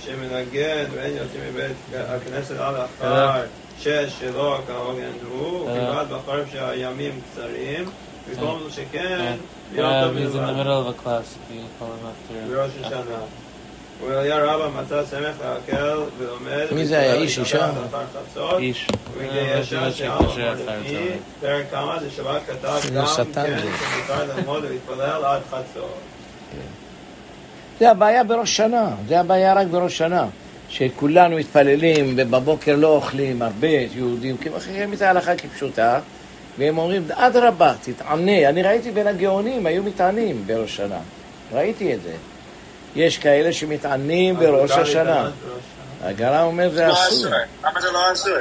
שמנגד 0.04 0.86
ואין 0.94 1.16
יוצאים 1.16 1.40
מבית 1.48 1.76
הכנסת 1.92 2.60
עד 2.60 2.74
אחר 2.74 3.42
שש 3.80 4.12
שלא 4.20 4.60
כהוגן 4.66 5.12
הוא, 5.30 5.68
אה. 5.68 5.72
ובלבד 5.72 6.14
בחורף 6.14 6.52
שהימים 6.52 7.20
קצרים, 7.32 7.90
וכל 8.28 8.58
שכן, 8.70 9.36
Uh, 9.74 9.78
יום 9.78 9.92
טוב 10.02 10.14
בלבד. 10.14 10.38
השנה. 14.00 14.09
ואליה 14.09 14.44
רבא 14.44 14.80
מצא 14.80 15.04
סמך 15.04 15.37
להקל 15.44 15.98
ולומד. 16.18 16.66
מי 16.72 16.87
זה 16.87 16.98
היה, 16.98 17.14
איש, 17.14 17.38
אישה? 17.38 17.70
איש. 18.59 18.87
ובידי 19.14 19.38
אה, 19.38 19.59
הצהריים. 19.59 21.18
פרק 21.40 21.64
כמה 21.70 21.98
זה 22.00 22.11
שבת 22.11 22.40
כתב 22.46 22.78
זה 22.82 22.90
גם 22.90 23.06
שטן 23.06 23.46
כן 23.46 23.59
זה. 23.59 23.68
שמותר 23.78 24.35
ללמוד 24.37 24.64
ולהתפלל 24.64 25.24
עד 25.24 25.40
חצות. 25.50 25.98
זה 27.80 27.90
הבעיה 27.90 28.24
בראש 28.24 28.56
שנה, 28.56 28.88
זה 29.09 29.20
הבעיה 29.20 29.54
רק 29.54 29.66
בראש 29.66 29.98
שנה. 29.98 30.26
שכולנו 30.68 31.37
מתפללים 31.37 32.14
ובבוקר 32.16 32.76
לא 32.76 32.88
אוכלים, 32.88 33.42
הרבה 33.42 33.68
יהודים, 33.68 34.37
כי 34.37 34.48
מכירים 34.48 34.92
את 34.92 35.02
ההלכה 35.02 35.37
כפשוטה, 35.37 36.00
והם 36.59 36.78
אומרים, 36.78 37.04
אדרבה, 37.14 37.74
תתענה. 37.82 38.48
אני 38.48 38.62
ראיתי 38.62 38.90
בין 38.90 39.06
הגאונים, 39.06 39.66
היו 39.66 39.82
מתענים 39.82 40.42
בראש 40.46 40.76
שנה. 40.76 40.98
ראיתי 41.52 41.94
את 41.94 42.02
זה. 42.02 42.12
יש 42.96 43.18
כאלה 43.18 43.52
שמתענים 43.52 44.37
בראש 44.37 44.70
השנה. 44.70 45.02
להתענות 45.02 45.32
בראש 45.44 45.59
השנה. 45.59 46.09
הגר"א 46.09 46.42
אומר 46.42 46.70
זה 46.70 46.87
לא 46.87 46.92
אסור. 46.92 47.09
אסור. 47.09 47.32
למה 47.64 47.80
זה 47.80 47.92
לא 47.92 48.12
אסור? 48.12 48.32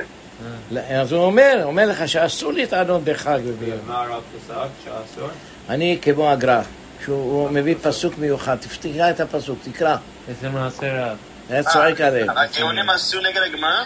אז 0.90 1.12
הוא 1.12 1.24
אומר, 1.24 1.62
אומר 1.64 1.86
לך 1.86 2.10
שאסור 2.10 2.54
להתענות 2.54 3.04
בחג 3.04 3.40
וביום. 3.44 3.80
מה 3.88 4.02
הרב 4.02 4.22
פסק 4.38 4.54
שאסור? 4.84 5.30
אני 5.70 5.98
כמו 6.02 6.32
הגר"א, 6.32 6.62
שהוא 7.04 7.50
מביא 7.50 7.76
פסוק 7.82 8.18
מיוחד, 8.18 8.58
תקרא 8.82 9.10
את 9.10 9.20
הפסוק, 9.20 9.60
תקרא. 9.64 9.96
איזה 10.30 10.50
מעשה 10.50 11.06
רב. 11.06 11.18
היה 11.50 11.64
צועק 11.64 12.02
עליהם. 12.02 12.30
הגאונים 12.30 12.90
עשו 12.90 13.20
נגד 13.20 13.42
הגמרא? 13.46 13.84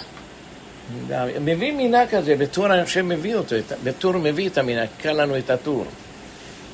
מביא 1.39 1.71
מינה 1.73 2.08
כזה, 2.12 2.36
בטור 2.36 2.73
אני 2.73 2.86
חושב 2.86 3.01
מביא 3.01 3.36
אותו, 3.36 3.55
בטור 3.84 4.13
מביא 4.13 4.49
את 4.49 4.58
המינה, 4.58 4.82
תקרא 4.97 5.12
לנו 5.12 5.38
את 5.38 5.49
הטור. 5.49 5.86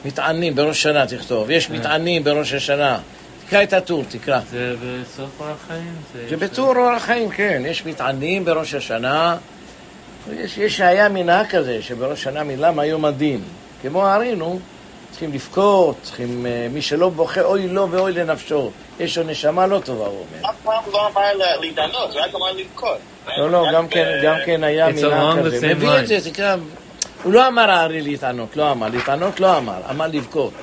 מתענים 0.06 0.56
בראש 0.56 0.82
שנה 0.82 1.08
תכתוב, 1.08 1.52
יש 1.52 1.70
מתענים 1.70 2.24
בראש 2.24 2.54
השנה. 2.54 3.00
תקרא 3.48 3.64
את 3.64 3.74
הטור, 3.74 4.04
תקרא. 4.10 4.40
זה 4.52 4.76
בסוף 4.82 5.30
אורח 5.40 5.58
חיים? 5.68 5.96
זה 6.30 6.38
בטור 6.38 6.76
אורח 6.78 7.04
חיים, 7.04 7.30
כן, 7.30 7.64
יש 7.66 7.86
מתענים 7.86 8.46
בראש 8.46 8.74
השנה. 8.74 9.38
יש, 10.34 10.58
יש 10.58 10.82
היה 10.82 11.10
מנהג 11.10 11.48
כזה, 11.48 11.82
שבראש 11.82 12.24
שנה 12.24 12.44
מילם 12.44 12.80
היום 12.80 13.06
הדין. 13.06 13.42
כמו 13.82 14.08
הארי, 14.08 14.36
נו, 14.36 14.60
צריכים 15.12 15.34
לבכות, 15.34 15.96
צריכים, 16.04 16.46
אה, 16.46 16.68
מי 16.74 16.82
שלא 16.82 17.10
בוכה, 17.10 17.42
אוי 17.42 17.68
לו 17.68 17.92
ואוי 17.92 18.12
לנפשו. 18.14 18.72
יש 19.00 19.18
לו 19.18 19.24
נשמה 19.24 19.68
לא 19.68 19.80
טובה, 19.86 20.06
הוא 20.06 20.18
אומר. 20.20 20.50
אף 20.50 20.56
פעם 20.64 20.84
לא 20.94 21.08
אמר 21.08 21.34
לה- 21.38 21.58
להתענות, 21.58 22.14
הוא 22.14 22.22
רק 22.22 22.36
אמר 22.36 22.52
לבכות. 22.52 22.98
לא, 23.38 23.50
לא, 23.52 23.66
גם 23.74 23.88
כן, 23.88 24.20
גם 24.24 24.36
כן 24.46 24.64
היה 24.64 24.88
מנהג 24.90 25.40
כזה. 25.46 25.74
מביא 25.74 25.90
את 26.00 26.08
זה, 26.08 26.32
תקרא. 26.32 26.56
הוא 27.24 27.34
לא 27.34 27.48
אמר 27.48 27.72
הארי 27.72 28.02
להתענות, 28.02 28.58
לא 28.58 28.72
אמר. 28.72 28.88
להתענות 28.90 29.40
לא 29.40 29.58
אמר, 29.58 29.78
אמר 29.90 30.08
לבכות. 30.08 30.54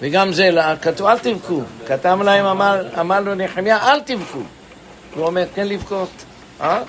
וגם 0.00 0.32
זה, 0.32 0.50
לא- 0.50 0.76
כתוב, 0.82 1.06
אל 1.06 1.18
תבכו. 1.18 1.62
כתב 1.86 2.18
להם, 2.24 2.44
אמר, 2.46 2.82
אמר 3.00 3.20
לו 3.20 3.34
נחמיה, 3.34 3.78
אל 3.90 4.00
תבכו. 4.00 4.42
הוא 5.14 5.26
אומר, 5.26 5.44
כן 5.54 5.66
לבכות. 5.68 6.10
אה? 6.60 6.82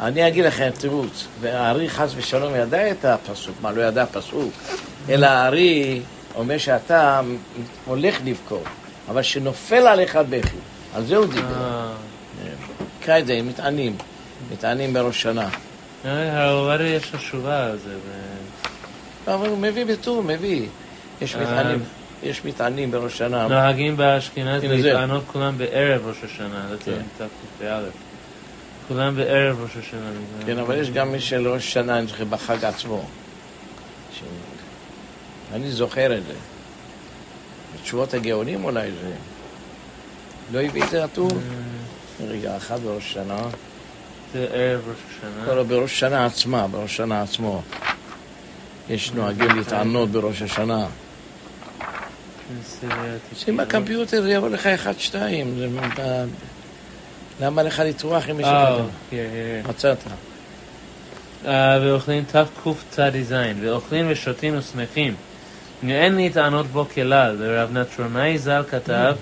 אני 0.00 0.28
אגיד 0.28 0.44
לכם 0.44 0.70
תירוץ, 0.78 1.26
והארי 1.40 1.90
חס 1.90 2.10
ושלום 2.16 2.54
ידע 2.56 2.90
את 2.90 3.04
הפסוק, 3.04 3.56
מה 3.62 3.72
לא 3.72 3.82
ידע 3.82 4.04
פסוק? 4.12 4.52
אלא 5.08 5.26
הארי 5.26 6.00
אומר 6.34 6.58
שאתה 6.58 7.20
הולך 7.84 8.18
לבכות, 8.24 8.62
אבל 9.08 9.22
שנופל 9.22 9.86
עליך 9.86 10.18
בכי, 10.28 10.56
על 10.94 11.04
זה 11.06 11.16
הוא 11.16 11.26
דיבר. 11.26 11.62
אה, 12.44 12.50
תקרא 13.00 13.18
את 13.18 13.26
זה, 13.26 13.34
הם 13.34 13.48
מתענים, 13.48 13.96
מתענים 14.52 14.92
בראש 14.92 15.22
שנה. 15.22 15.48
אה, 16.04 16.50
עובדיה 16.50 16.86
יש 16.94 17.12
לו 17.12 17.18
תשובה 17.18 17.66
על 17.66 17.78
זה. 17.78 17.94
אבל 19.34 19.48
הוא 19.48 19.58
מביא 19.58 19.84
בטור, 19.84 20.22
מביא. 20.22 20.66
יש 21.20 21.34
אה. 21.34 21.42
מתענים, 21.42 21.84
יש 22.22 22.44
מתענים 22.44 22.90
בראש 22.90 23.18
שנה. 23.18 23.48
נוהגים 23.48 23.96
באשכנז 23.96 24.64
הנה 24.64 24.82
זה. 24.82 24.92
להתענות 24.92 25.24
כולם 25.26 25.58
בערב 25.58 26.06
ראש 26.06 26.16
השנה. 26.24 26.66
כן. 26.84 27.00
תקפ"א. 27.16 27.80
כולם 28.88 29.16
בערב 29.16 29.60
ראש 29.62 29.70
השנה. 29.76 30.10
כן, 30.46 30.58
אבל 30.58 30.78
יש 30.78 30.90
גם 30.90 31.12
מי 31.12 31.20
של 31.20 31.48
ראש 31.48 31.72
שנה, 31.72 31.98
אני 31.98 32.06
זוכר, 32.06 32.24
בחג 32.24 32.64
עצמו. 32.64 33.04
אני 35.52 35.70
זוכר 35.70 36.16
את 36.16 36.22
זה. 36.26 36.34
בתשובות 37.74 38.14
הגאונים 38.14 38.64
אולי 38.64 38.90
זה. 38.90 39.12
לא 40.52 40.60
הביא 40.62 40.84
את 40.84 40.90
זה 40.90 41.04
הטור? 41.04 41.30
רגע 42.28 42.56
אחד 42.56 42.80
בראש 42.80 43.12
שנה. 43.12 43.38
זה 44.32 44.46
ערב 44.52 44.80
ראש 44.88 44.96
לא, 45.22 45.28
השנה. 45.28 45.54
לא, 45.54 45.62
בראש 45.62 46.00
שנה 46.00 46.26
עצמה, 46.26 46.68
בראש 46.68 46.96
שנה 46.96 47.22
עצמו. 47.22 47.62
יש 48.90 49.12
נוהגים 49.12 49.56
להתענות 49.56 50.08
בראש 50.10 50.42
השנה. 50.42 50.86
בקמפיוטר, 53.56 54.22
זה 54.22 54.30
יבוא 54.30 54.48
לך 54.48 54.66
אחד, 54.66 54.92
שתיים. 54.98 55.70
למה 57.40 57.62
לך 57.62 57.82
לטרוח 57.86 58.28
אם 58.30 58.40
יש 58.40 58.46
אה, 58.46 58.70
לך... 58.70 58.84
here, 59.10 59.12
here. 59.12 59.68
מצאת. 59.68 59.98
אה, 61.46 61.78
ואוכלים 61.82 62.24
תקצ"ז, 62.24 63.34
ואוכלים 63.60 64.06
ושותים 64.08 64.58
ושמחים. 64.58 65.14
ואין 65.82 66.14
להתענות 66.14 66.66
בו 66.66 66.86
כלל, 66.94 67.36
ורב 67.38 67.78
נטרונאי 67.78 68.38
ז"ל 68.38 68.62
כתב, 68.70 69.14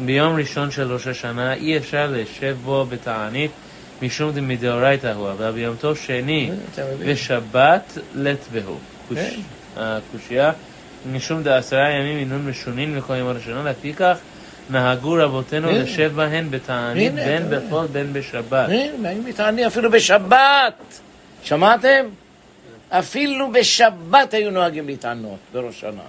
ביום 0.00 0.36
ראשון 0.36 0.70
של 0.70 0.92
ראש 0.92 1.06
השנה 1.06 1.54
אי 1.54 1.76
אפשר 1.76 2.10
לשב 2.12 2.56
בו 2.64 2.86
בתענית, 2.88 3.50
משום 4.02 4.32
דמדאורייתא 4.32 5.06
הוא, 5.06 5.30
אבל 5.30 5.50
ביום 5.50 5.76
טוב 5.76 5.96
שני? 5.96 6.50
ושבת 6.98 7.98
לט 8.14 8.48
בהו. 8.52 8.78
כן. 9.14 9.30
הקושייה, 9.76 10.52
משום 11.12 11.42
דעשרה 11.42 11.90
ימים 11.90 12.18
אינון 12.18 12.46
משונין 12.46 12.98
וכל 12.98 13.16
ימות 13.16 13.36
השנה, 13.36 13.64
לפיכך 13.64 14.18
נהגו 14.70 15.12
רבותינו. 15.12 15.70
לשב 15.70 16.12
בהן 16.14 16.50
בתענית 16.50 17.14
בין. 17.14 17.42
בחול 17.50 17.86
בין 17.86 18.12
בשבת. 18.12 18.68
היו 18.68 19.22
מתענים 19.24 19.66
אפילו 19.66 19.90
בשבת. 19.90 21.00
שמעתם? 21.42 22.06
אפילו 22.90 23.52
בשבת 23.52 24.34
היו 24.34 24.50
נוהגים 24.50 24.86
להתענות 24.86 25.38
בראש 25.52 25.80
שנה. 25.80 26.02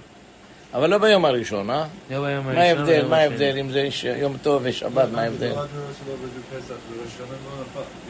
אבל 0.74 0.90
לא 0.90 0.98
ביום 0.98 1.24
הראשון, 1.24 1.70
אה? 1.70 1.84
לא 2.10 2.20
ביום 2.20 2.46
מה 2.46 2.50
הראשון 2.50 2.58
ההבדל? 2.58 2.82
וביום 2.82 3.10
מה. 3.10 3.16
ההבדל 3.16 3.56
אם 3.60 3.70
זה 3.70 3.88
יום 4.04 4.36
טוב 4.42 4.62
ושבת? 4.64 5.08
מה 5.12 5.22
ההבדל? 5.22 5.48
לא. 5.48 5.54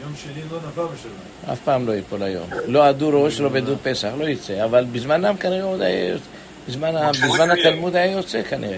יום 0.01 0.13
שני 0.15 0.41
לא 0.51 0.57
נפל 0.57 0.81
בשבת. 0.81 1.51
אף 1.53 1.59
פעם 1.59 1.87
לא 1.87 1.91
ייפול 1.91 2.23
היום. 2.23 2.49
לא 2.67 2.87
עדו 2.87 3.23
ראש, 3.23 3.39
לא 3.39 3.49
בדוד 3.49 3.77
פסח, 3.83 4.09
לא 4.17 4.25
יצא. 4.25 4.63
אבל 4.65 4.85
בזמנם 4.91 5.37
כנראה 5.37 5.63
עוד 5.63 5.81
היה. 5.81 6.15
בזמן 6.67 6.95
ה- 6.95 7.11
בזמן 7.11 7.51
התלמוד 7.51 7.95
היה 7.95 8.11
יוצא 8.11 8.41
כנראה. 8.43 8.77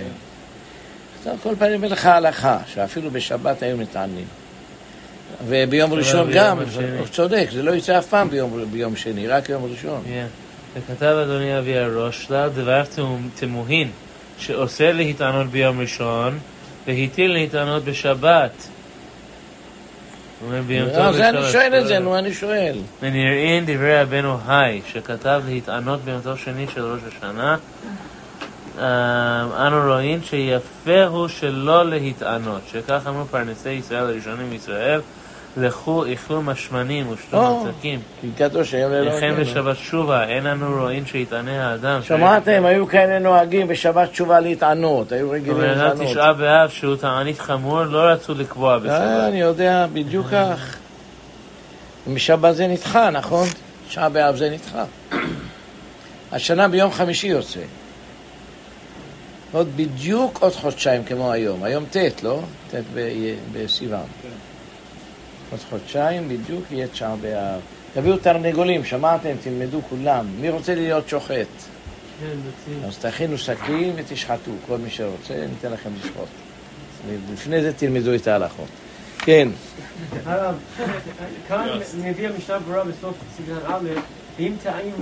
אז 1.22 1.28
על 1.28 1.36
כל 1.44 1.54
פנים 1.60 1.74
אומר 1.76 1.88
לך 1.88 2.06
הלכה, 2.06 2.60
שאפילו 2.74 3.12
בשבת 3.12 3.64
היו 3.64 3.78
מתענים. 3.78 4.26
וביום 5.48 5.94
ראשון 5.94 6.32
גם. 6.34 6.60
הוא 7.00 7.08
צודק, 7.08 7.48
זה 7.52 7.64
לא 7.64 7.72
יצא 7.76 7.98
אף 8.00 8.06
פעם 8.08 8.30
ביום, 8.30 8.66
ביום 8.72 8.96
שני, 8.96 9.28
רק 9.28 9.50
יום 9.50 9.66
ראשון. 9.72 10.04
וכתב 10.78 11.06
אדוני 11.24 11.60
אבי 11.60 11.78
הראש, 11.78 12.24
שלל 12.24 12.50
דבר 12.50 12.84
תמו- 12.96 13.18
תמוהין, 13.36 13.92
שאוסר 14.40 14.92
להתענות 14.92 15.48
ביום 15.48 15.80
ראשון, 15.82 16.40
והתיר 16.88 17.32
להתענות 17.32 17.84
בשבת. 17.86 18.52
הוא 18.52 18.60
אומר 18.60 18.60
ביום 18.60 18.70
טוב 20.35 20.35
לא, 20.98 21.12
זה 21.12 21.30
אני. 21.30 21.52
שואל 21.52 21.80
את 21.82 21.88
זה, 21.88 22.00
נו, 22.00 22.18
אני 22.18 22.34
שואל. 22.34 22.78
ונראין 23.02 23.64
דברי 23.66 24.02
רבנו 24.02 24.38
היי, 24.48 24.82
שכתב 24.88 25.42
להתענות 25.46 26.02
ביום 26.02 26.22
טוב 26.22 26.38
שני 26.38 26.66
של 26.74 26.86
ראש 26.86 27.00
השנה. 27.08 27.58
אה, 28.80 29.68
אנו 29.68 29.94
רואים 29.94 30.20
שיפה 30.24 31.04
הוא 31.06 31.28
שלא 31.28 31.90
להתענות, 31.90 32.62
שכך 32.72 33.02
אמרו 33.08 33.26
פרנסי 33.26 33.70
ישראל 33.70 34.04
הראשונים 34.04 34.50
מישראל, 34.50 35.02
לכו 35.58 36.06
איכלו 36.06 36.42
משמנים 36.42 37.10
ושתו. 37.12 37.66
מצקים. 37.66 38.00
כי 38.22 38.28
קדוש 38.38 38.74
היום 38.74 38.92
ללא 38.92 39.18
לכן 39.18 39.36
כן. 39.36 39.42
בשבת 39.42 39.78
שובה, 39.78 40.28
אין 40.28 40.48
אנו 40.48 40.82
רואים 40.82 41.06
שיתענה 41.06 41.70
האדם. 41.70 42.04
שמעתם, 42.04 42.66
היו 42.66 42.88
כאלה 42.88 43.20
נוהגים 43.20 43.68
בשבת 43.68 44.12
תשובה 44.12 44.40
להתענות, 44.40 45.12
היו 45.12 45.32
רגילים 45.32 45.62
להתענות. 45.62 46.08
תשעה 46.08 46.34
באב, 46.34 46.70
שהוא 46.70 46.96
תענית 46.96 47.40
חמור, 47.40 47.84
לא 47.84 48.00
רצו 48.00 48.34
לקבוע 48.34 48.74
אה, 48.74 48.80
בשבת. 48.80 49.30
אני 49.30 49.42
יודע, 49.42 49.86
בדיוק 49.94 50.28
כך. 50.32 50.78
משבת 52.08 52.56
זה 52.56 52.68
נדחה, 52.68 53.10
נכון? 53.10 53.48
תשעה 53.88 54.10
באב 54.10 54.36
זה 54.36 54.50
נדחה. 54.50 54.84
השנה 56.32 56.68
ביום 56.68 56.92
חמישי 56.92 57.28
יוצא. 57.28 57.60
עוד 59.52 59.68
בדיוק 59.76 60.38
עוד 60.42 60.54
חודשיים 60.54 61.04
כמו 61.04 61.32
היום. 61.32 61.64
היום 61.64 61.86
ט', 61.86 62.24
לא? 62.24 62.40
ט' 62.72 62.76
בסיוון. 63.54 64.06
עוד 65.52 65.60
חודשיים 65.70 66.30
בדיוק 66.30 66.64
יהיה 66.72 66.88
תשעה 66.88 67.16
באב. 67.16 67.62
תביאו 67.94 68.18
תרנגולים, 68.18 68.86
שמעתם? 68.86 69.32
תלמדו 69.44 69.82
כולם. 69.90 70.26
מי 70.42 70.50
רוצה 70.50 70.76
להיות 70.76 71.10
שוחט? 71.10 71.48
אז 72.88 72.98
תכינו 72.98 73.38
שקים 73.38 73.94
ותשחטו, 73.96 74.52
כל 74.68 74.78
מי 74.78 74.90
שרוצה, 74.90 75.34
ניתן 75.34 75.72
לכם 75.72 75.90
לשחוט. 76.00 76.28
לפני 77.34 77.62
זה 77.62 77.74
תלמדו 77.74 78.16
את 78.16 78.28
ההלכות. 78.28 78.68
כן, 79.18 79.48
הרב, 80.26 80.56
כאן 81.48 81.68
מביא 82.04 82.28
המשנה 82.28 82.60
ברורה 82.60 82.84
בסוף 82.84 83.16
סגנון 83.38 83.62
א', 83.66 84.00
ואם 84.38 84.54
טעים 84.64 84.94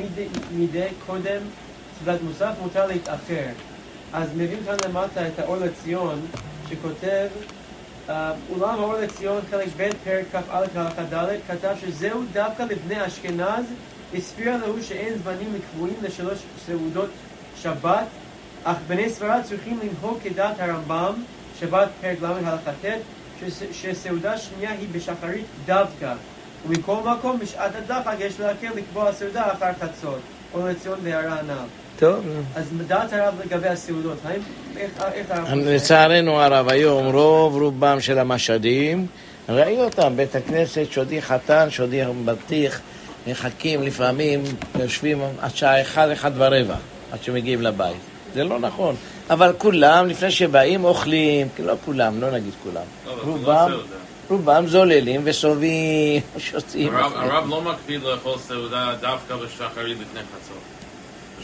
מידי 0.51 0.87
קודם 1.05 1.41
סעודת 1.99 2.21
מוסף, 2.21 2.51
מותר 2.61 2.87
להתאחר. 2.87 3.45
אז 4.13 4.29
מביאים 4.33 4.59
כאן 4.65 4.75
למטה 4.85 5.27
את 5.27 5.39
האור 5.39 5.57
לציון, 5.57 6.21
שכותב, 6.69 7.27
אולם 8.09 8.79
האור 8.79 8.93
לציון, 8.93 9.41
חלק 9.51 9.67
ב', 9.77 9.89
פרק 10.03 10.25
כ"א, 10.31 10.65
הלכה 10.75 11.03
ד', 11.03 11.35
כתב 11.47 11.75
שזהו 11.81 12.23
דווקא 12.33 12.63
לבני 12.63 13.07
אשכנז, 13.07 13.65
הסביר 14.13 14.57
להו 14.57 14.83
שאין 14.83 15.13
זמנים 15.23 15.59
קבועים 15.71 15.95
לשלוש 16.01 16.39
סעודות 16.65 17.09
שבת, 17.61 18.05
אך 18.63 18.77
בני 18.87 19.09
ספרד 19.09 19.41
צריכים 19.43 19.79
לנהוג 19.83 20.17
כדעת 20.23 20.55
הרמב"ם, 20.59 21.13
שבת 21.59 21.89
פרק 22.01 22.17
ל' 22.21 22.25
הלכה 22.25 22.71
ט', 22.71 22.85
שס- 23.41 23.63
שסעודה 23.71 24.37
שנייה 24.37 24.71
היא 24.71 24.87
בשחרית 24.91 25.45
דווקא. 25.65 26.13
ומכל 26.67 26.95
מקום, 27.05 27.39
בשעת 27.39 27.71
הדחק 27.75 28.15
יש 28.19 28.39
להקל 28.39 28.69
לקבוע 28.75 29.13
סעודה 29.13 29.51
אחר 29.53 29.71
חצות, 29.81 30.19
או 30.53 30.67
לציון 30.67 30.99
והערה 31.03 31.39
הנ"ל. 31.39 31.82
טוב, 31.99 32.25
אז 32.55 32.65
דעת 32.87 33.13
הרב 33.13 33.33
לגבי 33.45 33.67
הסעודות, 33.67 34.17
האם, 34.25 34.41
איך, 34.77 34.91
איך 35.13 35.31
הרב? 35.31 35.47
לצערנו 35.53 36.41
הרב, 36.41 36.69
היום 36.69 37.05
רוב 37.05 37.61
רובם 37.61 38.01
של 38.01 38.19
המשדים, 38.19 39.07
ראי 39.49 39.81
אותם, 39.81 40.13
בית 40.15 40.35
הכנסת, 40.35 40.85
שודי 40.91 41.21
חתן, 41.21 41.69
שודי 41.69 42.01
בטיח, 42.25 42.81
מחכים 43.27 43.83
לפעמים, 43.83 44.43
יושבים 44.79 45.21
עד 45.41 45.55
שעה 45.55 45.81
אחד, 45.81 46.09
אחד 46.09 46.31
ורבע, 46.35 46.75
עד 47.11 47.23
שמגיעים 47.23 47.61
לבית. 47.61 47.97
זה 48.33 48.43
לא 48.43 48.59
נכון. 48.59 48.95
אבל 49.29 49.53
כולם, 49.57 50.07
לפני 50.07 50.31
שבאים, 50.31 50.83
אוכלים, 50.83 51.47
לא 51.59 51.75
כולם, 51.85 52.21
לא 52.21 52.31
נגיד 52.31 52.53
כולם. 52.63 52.81
לא, 53.05 53.17
לא 53.17 53.21
רובם. 53.23 53.71
רובם 54.29 54.67
זוללים 54.67 55.21
וסובים, 55.23 56.21
שותים. 56.37 56.95
הרב 56.95 57.49
לא 57.49 57.61
מקפיד 57.61 58.01
לאכול 58.03 58.37
סעודה 58.37 58.93
דווקא 59.01 59.35
בשחרית 59.35 59.97
לפני 60.01 60.19
חצות. 60.19 60.82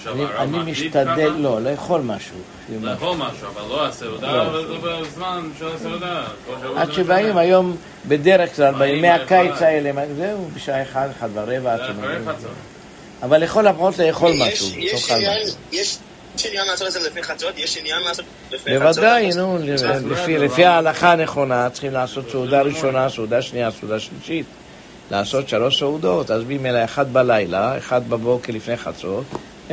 אני- 0.07 0.25
אני 0.39 0.71
משתדל, 0.71 1.05
ככה? 1.29 1.37
לא, 1.37 1.61
לאכול 1.61 2.01
משהו. 2.01 2.35
לאכול 2.81 3.17
משהו, 3.17 3.47
אבל 3.53 3.69
לא 3.69 3.85
הסעודה, 3.85 4.31
לא. 4.31 4.41
אבל 4.47 4.67
זה 4.67 4.73
בזמן 4.77 5.49
של 5.59 5.67
הסעודה. 5.75 6.23
עד 6.75 6.91
שבאים. 6.93 7.37
היום, 7.37 7.75
בדרך 8.07 8.55
כלל, 8.55 8.73
בימי 8.73 9.09
הקיץ. 9.09 9.61
האלה, 9.61 9.91
זהו, 10.17 10.49
בשעה 10.55 10.81
אחד, 10.83 11.07
אחד 11.17 11.29
ורבע, 11.33 11.73
עד. 11.73 11.81
חצות. 12.25 12.51
אבל 13.23 13.37
לכל 13.43 13.67
הפחות 13.67 13.97
לאכול 13.99 14.31
יש- 14.31 14.41
משהו. 14.63 14.79
יש 14.79 15.11
עניין- 15.11 15.43
משהו. 15.43 15.57
יש 15.71 15.97
יש 16.35 16.45
עניין 16.45 16.67
לעשות 16.67 16.87
את 16.87 16.91
זה 16.93 16.99
לפני 17.09 17.23
חצות? 17.23 17.57
יש 17.57 17.77
עניין 17.77 18.01
לעשות 18.01 18.25
לפני 18.51 18.79
חצות? 18.79 18.95
בוודאי, 18.95 19.29
נו, 19.35 19.57
לפי- 20.09 20.37
לפי 20.37 20.61
לא- 20.61 20.67
ההלכה 20.67 21.11
הנכונה, 21.11 21.69
צריכים 21.69 21.93
לעשות 21.93 22.29
סעודה 22.31 22.61
ראשונה, 22.61 23.09
סעודה 23.09 23.41
שנייה, 23.41 23.71
סעודה 23.71 23.99
שלישית. 23.99 24.45
לעשות 25.11 25.49
שלוש 25.49 25.79
סעודות, 25.79 26.31
אז 26.31 26.43
ממילא 26.47 26.83
אחד 26.83 27.13
בלילה, 27.13 27.77
אחד 27.77 28.09
בבוקר 28.09 28.53
לפני 28.53 28.77
חצות, 28.77 29.23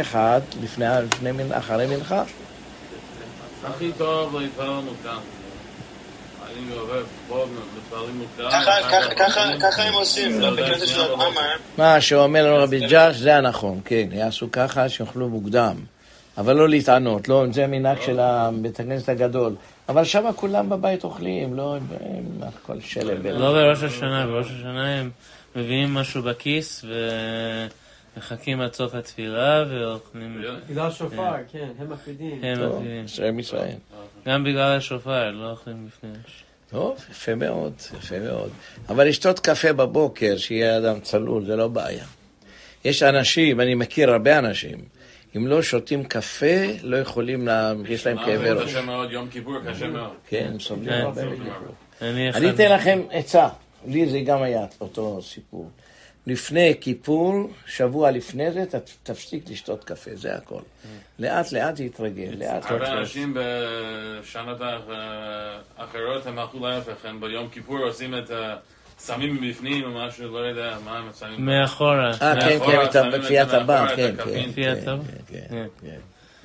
אחד 0.01 0.41
לפני, 0.63 0.85
לפני 1.13 1.31
אחרי 1.59 1.87
מנחה. 1.87 2.23
הכי 3.65 3.91
טוב 3.99 4.37
להתפלל 4.41 4.81
מוקדם. 4.85 5.19
ככה- 9.59 9.83
הם 9.83 9.95
עושים. 9.95 10.41
מה 11.79 12.01
שאומר 12.01 12.47
לנו 12.47 12.63
רבי 12.63 12.81
ג'אש 12.89 13.17
זה 13.17 13.37
הנכון, 13.37 13.81
כן, 13.85 14.09
יעשו 14.13 14.49
ככה 14.53 14.89
שיאכלו 14.89 15.29
מוקדם. 15.29 15.75
אבל 16.39 16.57
לא 16.57 16.69
להתענות, 16.69 17.29
לא, 17.29 17.45
זה 17.53 17.67
מנהג 17.67 18.01
של 18.01 18.19
בית 18.63 18.81
הכנסת 18.81 19.09
הגדול. 19.09 19.55
אבל 19.89 20.05
שם 20.05 20.25
כולם 20.37 20.69
בבית 20.69 21.05
אוכלים, 21.05 21.55
לא, 21.57 21.77
הם- 21.77 21.87
הכל 22.43 22.81
שלם. 22.81 23.27
לא 23.27 23.53
בראש 23.53 23.83
השנה, 23.83 24.27
בראש 24.27 24.47
השנה 24.47 24.99
הם 25.01 25.11
מביאים 25.57 25.95
משהו 25.95 26.23
בכיס 26.23 26.85
ומחכים 28.17 28.61
עד 28.61 28.73
סוף 28.75 28.95
התפילה 28.95 29.65
ואוכלים. 29.71 30.43
בגלל 30.71 30.91
שופר, 30.91 31.33
כן, 31.53 31.69
הם 31.79 31.91
מקפידים. 31.91 32.45
הם 32.45 32.69
מביאים. 32.69 33.09
שם 33.09 33.39
ישראל. 33.39 33.77
גם 34.27 34.45
בגלל 34.45 34.77
השופר, 34.77 35.31
לא 35.31 35.51
אוכלים 35.51 35.87
לפני. 35.87 36.11
טוב, 36.71 37.05
יפה 37.11 37.35
מאוד, 37.35 37.73
יפה 37.99 38.19
מאוד. 38.19 38.51
אבל 38.89 39.09
לשתות 39.09 39.41
קפה 39.41 39.73
בבוקר, 39.73 40.37
שיהיה 40.37 40.79
אדם 40.79 41.01
צלול, 41.01 41.45
זה 41.45 41.57
לא 41.57 41.69
בעיה. 41.69 42.05
יש 42.85 43.03
אנשים, 43.03 43.61
אני 43.61 43.75
מכיר 43.75 44.11
הרבה 44.11 44.39
אנשים, 44.39 44.79
אם 45.37 45.47
לא 45.47 45.63
שותים 45.63 46.05
קפה, 46.05 46.65
לא 46.83 46.97
יכולים, 46.97 47.47
לה... 47.47 47.73
יש 47.89 48.07
להם 48.07 48.19
כאבי 48.19 48.51
ראש. 48.51 48.65
קשה 48.65 48.83
מאוד, 48.83 49.11
יום 49.11 49.29
כיפור 49.29 49.55
קשה 49.69 49.87
מאוד. 49.87 50.13
כן, 50.29 50.49
הם 50.53 50.61
סובלים 50.61 50.89
כן. 50.89 51.01
הרבה. 51.01 51.23
אני 52.35 52.51
אתן 52.51 52.73
לכם 52.73 53.01
עצה, 53.11 53.49
לי 53.87 54.07
זה 54.07 54.21
גם 54.21 54.43
היה 54.43 54.67
אותו 54.81 55.23
סיפור. 55.23 55.71
לפני 56.27 56.75
כיפור, 56.81 57.35
שבוע 57.67 58.11
לפני 58.11 58.53
זה, 58.53 58.65
ת- 58.67 58.75
תפסיק 59.03 59.45
לשתות 59.51 59.85
קפה, 59.85 60.11
זה 60.15 60.35
הכל. 60.35 60.61
לאט 61.19 61.53
לאט 61.53 61.81
יתרגל, 61.81 62.35
לאט 62.39 62.65
הרבה 62.71 62.79
לאט. 62.79 62.99
אנשים 62.99 63.35
בשנות 64.21 64.61
האח- 64.61 64.89
אחרות 65.77 66.27
הם 66.27 66.39
הלכו 66.39 66.67
להפך, 66.67 67.05
הם 67.05 67.21
ביום 67.21 67.49
כיפור 67.49 67.79
עושים 67.79 68.15
את 68.19 68.31
השמים 69.01 69.35
מבפנים 69.43 69.85
או 69.85 69.91
משהו, 69.91 70.33
לא 70.35 70.39
יודע 70.39 70.77
מה 70.85 70.99
הם 70.99 71.11
שמים. 71.21 71.47
מאחורה. 71.47 72.11
אה, 72.23 72.35
כן, 72.41 72.59
כן, 72.67 72.93
שמים 72.93 73.23
בפיית 73.23 73.49
מאחורה, 73.49 73.81
הבת, 73.81 73.91
את 73.93 73.97
כן, 73.97 74.15
הקפין. 74.19 74.53
כן. 75.81 75.99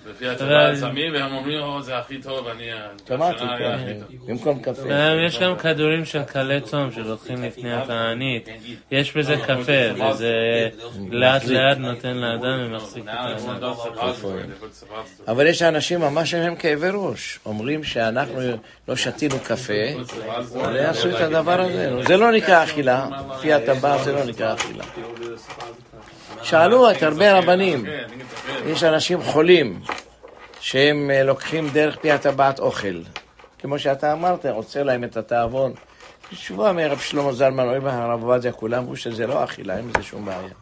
כן. 0.04 0.10
כן, 0.10 0.10
כן. 0.10 0.10
כן. 0.10 0.10
לפי 0.10 0.28
הטבעת 0.28 0.78
שמים, 0.80 1.14
והם 1.14 1.34
אומרים, 1.34 1.62
או, 1.62 1.82
זה 1.82 1.98
הכי 1.98 2.22
טוב, 2.22 2.48
אני... 2.48 2.70
שמעתי, 3.08 3.44
כן. 3.58 4.00
במקום 4.28 4.60
קפה. 4.60 4.92
אה, 4.92 5.26
יש 5.28 5.40
גם 5.40 5.56
כדורים 5.58 6.06
של 6.06 6.24
קלי 6.24 6.62
צום 6.62 6.92
שלוקחים 6.92 7.44
לפני 7.44 7.74
התענית. 7.74 8.50
יש 8.92 9.18
בזה 9.18 9.36
קפה, 9.38 10.04
וזה 10.12 10.70
לאט 11.12 11.46
לאט 11.46 11.78
נותן 11.78 12.18
לאדם 12.18 12.60
ומחזיק 12.66 13.04
את 13.04 13.10
האדם. 13.10 13.60
אבל 15.28 15.48
יש 15.48 15.62
אנשים 15.62 16.00
ממש 16.00 16.34
להם 16.34 16.56
כאבי 16.56 16.90
ראש. 16.94 17.40
אומרים 17.46 17.84
שאנחנו 17.84 18.42
לא 18.88 18.96
שתינו 18.96 19.36
קפה, 19.44 19.74
אבל 20.62 20.76
יעשו 20.76 21.10
את 21.10 21.22
הדבר 21.22 21.62
הזה. 21.62 22.04
זה 22.08 22.18
לא 22.18 22.32
נקרא 22.32 22.64
אכילה, 22.64 23.08
לפי 23.36 23.54
הטבעת 23.54 24.04
זה 24.04 24.12
לא 24.12 24.24
נקרא 24.24 24.54
אכילה. 24.54 24.84
שאלו 26.44 26.92
את 26.92 27.04
הרבה 27.04 27.38
רבנים, 27.38 27.86
יש 28.66 28.84
אנשים 28.84 29.22
חולים 29.22 29.82
שהם 30.60 31.12
אה, 31.12 31.24
לוקחים 31.24 31.70
דרך 31.70 31.98
פי 31.98 32.12
הטבעת 32.12 32.60
אוכל. 32.60 33.02
כמו 33.60 33.80
שאתה 33.80 34.14
אמרת, 34.14 34.46
עוצר 34.46 34.84
להם 34.84 35.04
את 35.04 35.18
התיאבון. 35.18 35.74
תשובה 36.30 36.72
מרב 36.72 37.00
שלמה 37.00 37.34
זלמן, 37.34 37.64
אוהב 37.64 37.86
הרב 37.86 38.24
עובדיה, 38.24 38.52
כולם 38.52 38.84
אמרו 38.84 38.96
שזה 38.96 39.28
לא 39.28 39.44
אכילה, 39.44 39.78
אין 39.78 39.92
בזה 39.92 40.04
שום 40.04 40.26
בעיה. 40.26 40.54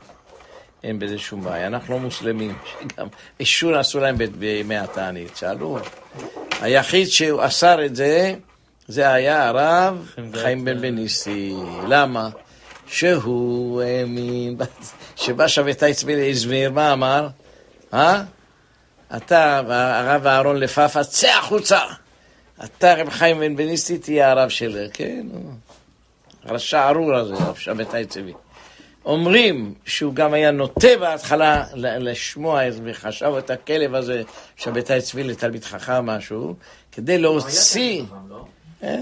אין 0.83 0.99
בזה 0.99 1.17
שום 1.17 1.43
בעיה. 1.43 1.67
אנחנו 1.67 1.93
לא 1.93 1.99
מוסלמים, 1.99 2.55
שגם 2.71 3.07
עישון 3.39 3.73
עשו 3.73 3.99
להם 3.99 4.15
בימי 4.17 4.77
התענית. 4.77 5.37
שאלו. 5.37 5.77
היחיד 6.61 7.07
שהוא 7.07 7.45
אסר 7.45 7.85
את 7.85 7.95
זה, 7.95 8.35
זה 8.87 9.13
היה 9.13 9.47
הרב 9.47 10.15
חיים 10.33 10.65
בן 10.65 10.81
בניסי. 10.81 11.55
למה? 11.87 12.29
שהוא 12.87 13.81
האמין, 13.81 14.57
שבא 15.19 15.47
שבתאי 15.47 15.93
צבי 15.93 16.15
לאזמיר, 16.15 16.71
מה 16.71 16.93
אמר? 16.93 17.27
אה? 17.93 18.23
אתה, 19.17 19.61
הרב 19.99 20.27
אהרון 20.27 20.57
לפאפה, 20.57 21.03
צא 21.03 21.29
החוצה! 21.39 21.79
אתה, 22.63 22.93
רב 22.93 23.09
חיים 23.09 23.39
בן 23.39 23.55
בניסי, 23.55 23.97
תהיה 23.97 24.31
הרב 24.31 24.49
של... 24.49 24.87
כן, 24.93 25.21
נו. 25.33 25.51
הרשע 26.45 26.89
ארור 26.89 27.15
הזה, 27.15 27.33
רב 27.33 27.55
שבתאי 27.55 28.05
צבי. 28.05 28.33
אומרים 29.05 29.73
שהוא 29.85 30.13
גם 30.13 30.33
היה 30.33 30.51
נוטה 30.51 30.87
בהתחלה 30.99 31.63
לשמוע 31.75 32.67
את- 32.67 32.73
וחשב 32.83 33.31
את 33.37 33.49
הכלב 33.49 33.95
הזה, 33.95 34.21
שבתאי 34.57 35.01
צבי 35.01 35.23
לתלמיד 35.23 35.63
חכם 35.65 36.05
משהו, 36.05 36.55
כדי 36.91 37.17
להוציא, 37.17 38.03
אה, 38.83 38.95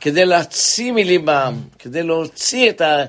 כדי 0.00 0.24
להוציא 0.24 0.92
מליבם, 0.92 1.54
כדי 1.78 2.02
להוציא 2.02 2.70
את 2.70 2.80
ה... 2.80 3.04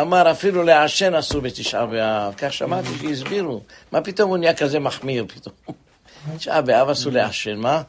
אמר 0.00 0.30
אפילו 0.30 0.62
לעשן 0.62 1.14
אסור 1.14 1.40
בתשעה 1.40 1.86
באב, 1.86 2.34
כך 2.36 2.52
שמעתי 2.52 2.88
שהסבירו, 3.00 3.60
מה 3.92 4.00
פתאום 4.00 4.30
הוא 4.30 4.36
נהיה 4.36 4.54
כזה 4.54 4.78
מחמיר 4.78 5.24
פתאום? 5.28 5.54
תשעה 6.36 6.60
באב 6.62 6.88
אסור 6.88 7.12
לעשן, 7.12 7.56
מה? 7.56 7.82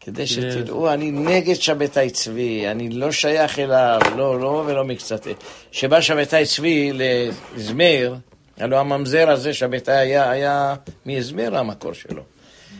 כדי 0.00 0.26
שתדעו, 0.26 0.92
אני 0.92 1.10
נגד 1.10 1.54
שבתאי 1.54 2.10
צבי, 2.10 2.68
אני 2.68 2.88
לא 2.88 3.12
שייך 3.12 3.58
אליו, 3.58 4.00
לא, 4.16 4.40
לא 4.40 4.64
ולא 4.66 4.84
מקצת. 4.84 5.26
שבא 5.72 6.00
שבתאי 6.00 6.46
צבי 6.46 6.92
לזמיר, 6.94 8.16
הלוא 8.58 8.78
הממזר 8.78 9.30
הזה, 9.30 9.54
שבתאי 9.54 9.94
היה, 9.94 10.30
היה 10.30 10.74
מאזמיר 11.06 11.56
המקור 11.56 11.92
שלו. 11.92 12.22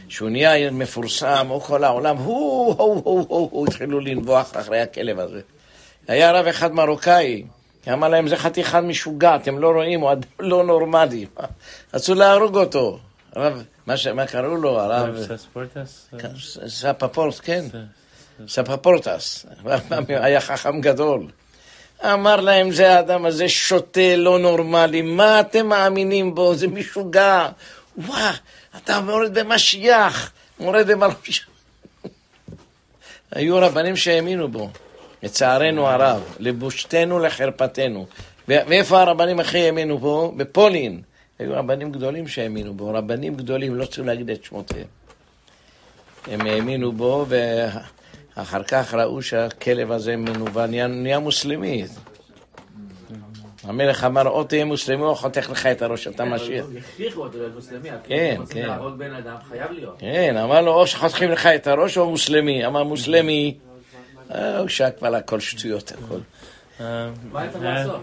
שהוא 0.09 0.30
נהיה 0.30 0.70
מפורסם, 0.70 1.46
הוא 1.48 1.61
כל 1.61 1.84
העולם, 1.84 2.16
הוא, 2.16 2.74
הוא, 2.78 3.02
הוא, 3.05 3.26
הוא, 3.28 3.48
הוא, 3.52 3.66
התחילו 3.66 4.00
לנבוח 4.00 4.57
אחרי 4.57 4.80
הכלב 4.80 5.18
הזה. 5.18 5.40
היה 6.09 6.32
רב 6.32 6.46
אחד 6.46 6.72
מרוקאי, 6.72 7.44
אמר 7.93 8.09
להם, 8.09 8.28
זה 8.28 8.37
חתיכה 8.37 8.80
משוגע, 8.80 9.37
אתם 9.37 9.59
לא 9.59 9.70
רואים, 9.70 10.01
הוא 10.01 10.12
אדם 10.12 10.28
לא 10.41 10.64
נורמלי. 10.64 11.26
רצו 11.95 12.14
להרוג 12.14 12.57
אותו. 12.57 12.99
הרב, 13.32 13.62
מה, 13.87 13.97
ש... 13.97 14.07
מה 14.07 14.26
קראו 14.26 14.57
לו? 14.57 14.80
הרב... 14.80 15.16
סספורטס? 15.22 16.09
ספפורט, 16.68 17.41
כן. 17.43 17.64
ספפורטס. 18.49 19.47
היה 20.09 20.41
חכם 20.41 20.80
גדול. 20.80 21.26
אמר 22.05 22.41
להם, 22.41 22.70
זה 22.70 22.97
האדם 22.97 23.24
הזה 23.26 23.49
שוטה, 23.49 24.16
לא 24.16 24.39
נורמלי, 24.39 25.03
מה 25.03 25.41
אתם 25.41 25.66
מאמינים 25.66 26.35
בו? 26.35 26.55
זה 26.55 26.68
משוגע. 26.68 27.49
וואה, 27.99 28.32
אתה 28.76 29.01
מורד 29.01 29.39
במשיח, 29.39 30.32
מורד 30.61 30.87
במלוש. 30.87 31.47
היו 33.35 33.57
רבנים 33.57 33.97
שהאמינו 33.97 34.49
בו, 34.49 34.70
לצערנו 35.24 35.86
הרב, 35.86 36.22
לבושתנו, 36.38 37.18
לחרפתנו. 37.18 38.06
ואיפה 38.48 39.00
הרבנים 39.00 39.40
הכי 39.40 39.58
האמינו 39.58 39.98
בו? 39.98 40.32
בפולין. 40.36 41.02
היו 41.38 41.52
רבנים 41.54 41.92
גדולים 41.92 42.28
שהאמינו 42.28 42.74
בו, 42.74 42.94
רבנים 42.94 43.34
גדולים, 43.34 43.74
לא 43.74 43.84
צריכים 43.84 44.06
להגיד 44.06 44.30
את 44.30 44.44
שמותיהם. 44.44 44.86
הם 46.26 46.40
האמינו 46.46 46.92
בו, 46.92 47.26
ואחר 47.28 48.62
כך 48.62 48.94
ראו 48.94 49.22
שהכלב 49.22 49.92
הזה 49.92 50.16
מנוון, 50.16 50.70
נהיה, 50.70 50.86
נהיה 50.86 51.18
מוסלמי. 51.18 51.84
המלך 53.62 54.04
אמר, 54.04 54.28
או 54.28 54.44
תהיה 54.44 54.64
מוסלמי 54.64 55.02
או 55.02 55.14
חותך 55.14 55.50
לך 55.50 55.66
את 55.66 55.82
הראש, 55.82 56.08
אתה 56.08 56.24
משיח. 56.24 56.66
הכריחו 56.78 57.20
אותו 57.20 57.38
להיות 57.38 57.54
מוסלמי, 57.54 57.88
כן, 58.04 58.36
כן. 58.50 58.66
להרוג 58.66 58.98
בן 58.98 59.14
אדם, 59.14 59.36
חייב 59.48 59.72
להיות. 59.72 59.96
כן, 59.98 60.36
אמר 60.36 60.60
לו, 60.60 60.74
או 60.74 60.86
שחותכים 60.86 61.30
לך 61.30 61.46
את 61.46 61.66
הראש 61.66 61.98
או 61.98 62.10
מוסלמי. 62.10 62.66
אמר 62.66 62.84
מוסלמי, 62.84 63.54
הוא 64.28 64.68
שק 64.68 64.94
כבר 64.98 65.14
הכל 65.14 65.40
שטויות, 65.40 65.92
הכל. 65.92 66.18
אה, 66.80 67.10
מה 67.32 67.40
היה 67.40 67.50
צריך 67.50 67.64
אה, 67.64 67.74
לעשות? 67.74 68.02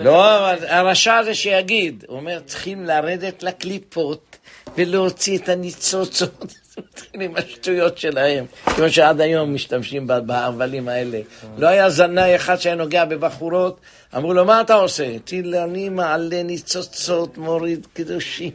לא, 0.00 0.50
אבל 0.52 0.66
הרשע 0.66 1.16
הזה 1.16 1.34
שיגיד, 1.34 2.04
הוא 2.08 2.16
אומר, 2.16 2.40
צריכים 2.46 2.84
לרדת 2.84 3.42
לקליפות 3.42 4.36
ולהוציא 4.76 5.38
את 5.38 5.48
הניצוצות. 5.48 6.54
מתחילים 6.78 7.30
עם 7.30 7.36
השטויות 7.36 7.98
שלהם, 7.98 8.44
כמו 8.64 8.90
שעד 8.90 9.20
היום 9.20 9.54
משתמשים 9.54 10.06
בהבלים 10.06 10.88
האלה. 10.88 11.20
לא 11.58 11.66
היה 11.66 11.90
זנאי 11.90 12.36
אחד 12.36 12.56
שהיה 12.56 12.74
נוגע 12.74 13.04
בבחורות, 13.04 13.80
אמרו 14.16 14.34
לו, 14.34 14.44
מה 14.44 14.60
אתה 14.60 14.74
עושה? 14.74 15.18
תראי, 15.24 15.62
אני 15.62 15.88
מעלה 15.88 16.42
ניצוצות, 16.42 17.38
מוריד 17.38 17.86
קדושים. 17.92 18.52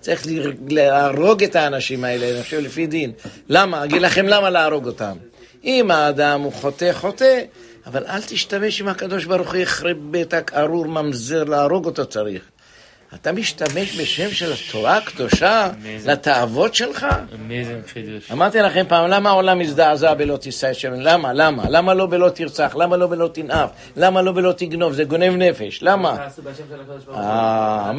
צריך 0.00 0.26
להרוג 0.68 1.44
את 1.44 1.56
האנשים 1.56 2.04
האלה, 2.04 2.30
אני 2.30 2.42
חושב, 2.42 2.58
לפי 2.58 2.86
דין. 2.86 3.12
למה? 3.48 3.84
אגיד 3.84 4.02
לכם 4.02 4.26
למה 4.26 4.50
להרוג 4.50 4.86
אותם. 4.86 5.16
אם 5.64 5.90
האדם 5.90 6.40
הוא 6.40 6.52
חוטא, 6.52 6.92
חוטא, 6.92 7.40
אבל 7.86 8.06
אל 8.06 8.22
תשתמש 8.22 8.80
עם 8.80 8.88
הקדוש 8.88 9.24
ברוך 9.24 9.48
הוא 9.48 9.56
יחרב 9.56 9.96
ביתק 10.00 10.50
ארור 10.54 10.86
ממזר, 10.86 11.44
להרוג 11.44 11.86
אותו 11.86 12.06
צריך. 12.06 12.49
אתה 13.14 13.32
משתמש 13.32 14.00
בשם 14.00 14.30
של 14.30 14.52
התורה 14.52 14.96
הקדושה 14.96 15.68
לתאוות 16.06 16.74
שלך? 16.74 17.06
אמרתי 18.32 18.58
לכם 18.58 18.84
פעם, 18.88 19.10
למה 19.10 19.30
העולם 19.30 19.58
מזדעזע 19.58 20.14
בלא 20.14 20.36
תישא 20.36 20.70
את 20.70 20.74
שם? 20.74 20.92
למה? 20.92 21.32
למה? 21.32 21.64
למה 21.68 21.94
לא 21.94 22.06
בלא 22.06 22.28
תרצח? 22.28 22.76
למה 22.78 22.96
לא 22.96 23.06
בלא 23.06 23.30
תנאף? 23.32 23.70
למה 23.96 24.22
לא 24.22 24.32
בלא 24.32 24.52
תגנוב? 24.52 24.92
זה 24.92 25.04
גונב 25.04 25.36
נפש. 25.36 25.82
למה? 25.82 26.26
אה, 27.14 27.90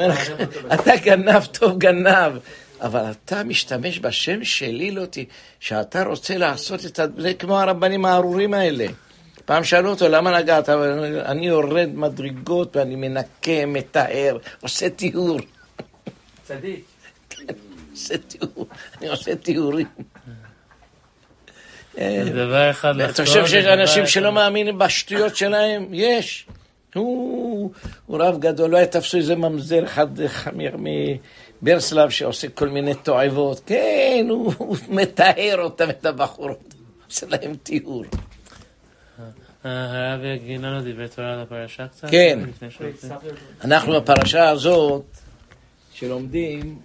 אתה 0.74 0.92
גנב 1.04 1.46
טוב 1.46 1.78
גנב, 1.78 2.34
אבל 2.82 3.02
אתה 3.12 3.44
משתמש 3.44 4.00
בשם 4.00 4.44
שלי 4.44 4.92
לא 4.92 5.06
ת... 5.06 5.18
שאתה 5.60 6.04
רוצה 6.04 6.38
לעשות 6.38 6.86
את 6.86 7.00
ה... 7.00 7.06
זה 7.18 7.34
כמו 7.34 7.60
הרבנים 7.60 8.06
הארורים 8.06 8.54
האלה. 8.54 8.86
פעם 9.46 9.64
שאלו 9.64 9.90
אותו, 9.90 10.08
למה 10.10 10.40
נגעת? 10.40 10.70
אני 11.26 11.48
יורד 11.48 11.90
מדרגות 11.94 12.76
ואני 12.76 12.96
מנקה, 12.96 13.66
מטהר, 13.68 14.38
עושה 14.62 14.90
טיהור. 14.90 15.40
צדיק. 16.44 16.86
עושה 17.92 18.18
טיהור, 18.18 18.68
אני 19.00 19.10
עושה 19.10 19.36
טיהורים. 19.36 19.88
אה, 21.98 22.24
דבר 22.34 22.70
אחד 22.72 22.96
אתה 22.96 23.04
לחזור, 23.08 23.26
חושב 23.26 23.46
שיש 23.48 23.66
אנשים 23.66 24.08
שלא 24.08 24.32
מאמינים 24.32 24.78
בשטויות 24.78 25.36
שלהם? 25.36 25.88
יש. 25.92 26.46
הוא, 26.96 27.72
רב 28.10 28.40
גדול, 28.40 28.70
לא 28.70 28.78
היה 28.78 28.86
תפסו 28.88 29.18
איזה 29.18 29.36
ממזר 29.36 29.84
אחד 29.84 30.08
מ- 30.78 31.18
מברסלב 31.62 32.10
שעושה 32.10 32.48
כל 32.50 32.70
מיני 32.70 32.94
תועבות. 32.94 33.62
כן, 33.66 34.26
הוא 34.30 34.54
מטהר 34.90 35.62
אותם, 35.62 35.90
את 35.90 36.06
הבחורות. 36.06 36.74
עושה 37.10 37.26
להם 37.30 37.56
טיהור. 37.64 38.04
הרב 39.64 40.24
יגיד 40.24 40.62
לנו 40.62 40.82
דברי 40.82 41.08
תורה 41.16 41.34
על 41.34 41.40
הפרשה 41.40 41.88
קצת? 41.88 42.08
כן. 42.12 42.40
אנחנו 43.64 44.02
בפרשה 44.02 44.50
הזאת, 44.50 45.06
שלומדים, 45.94 46.80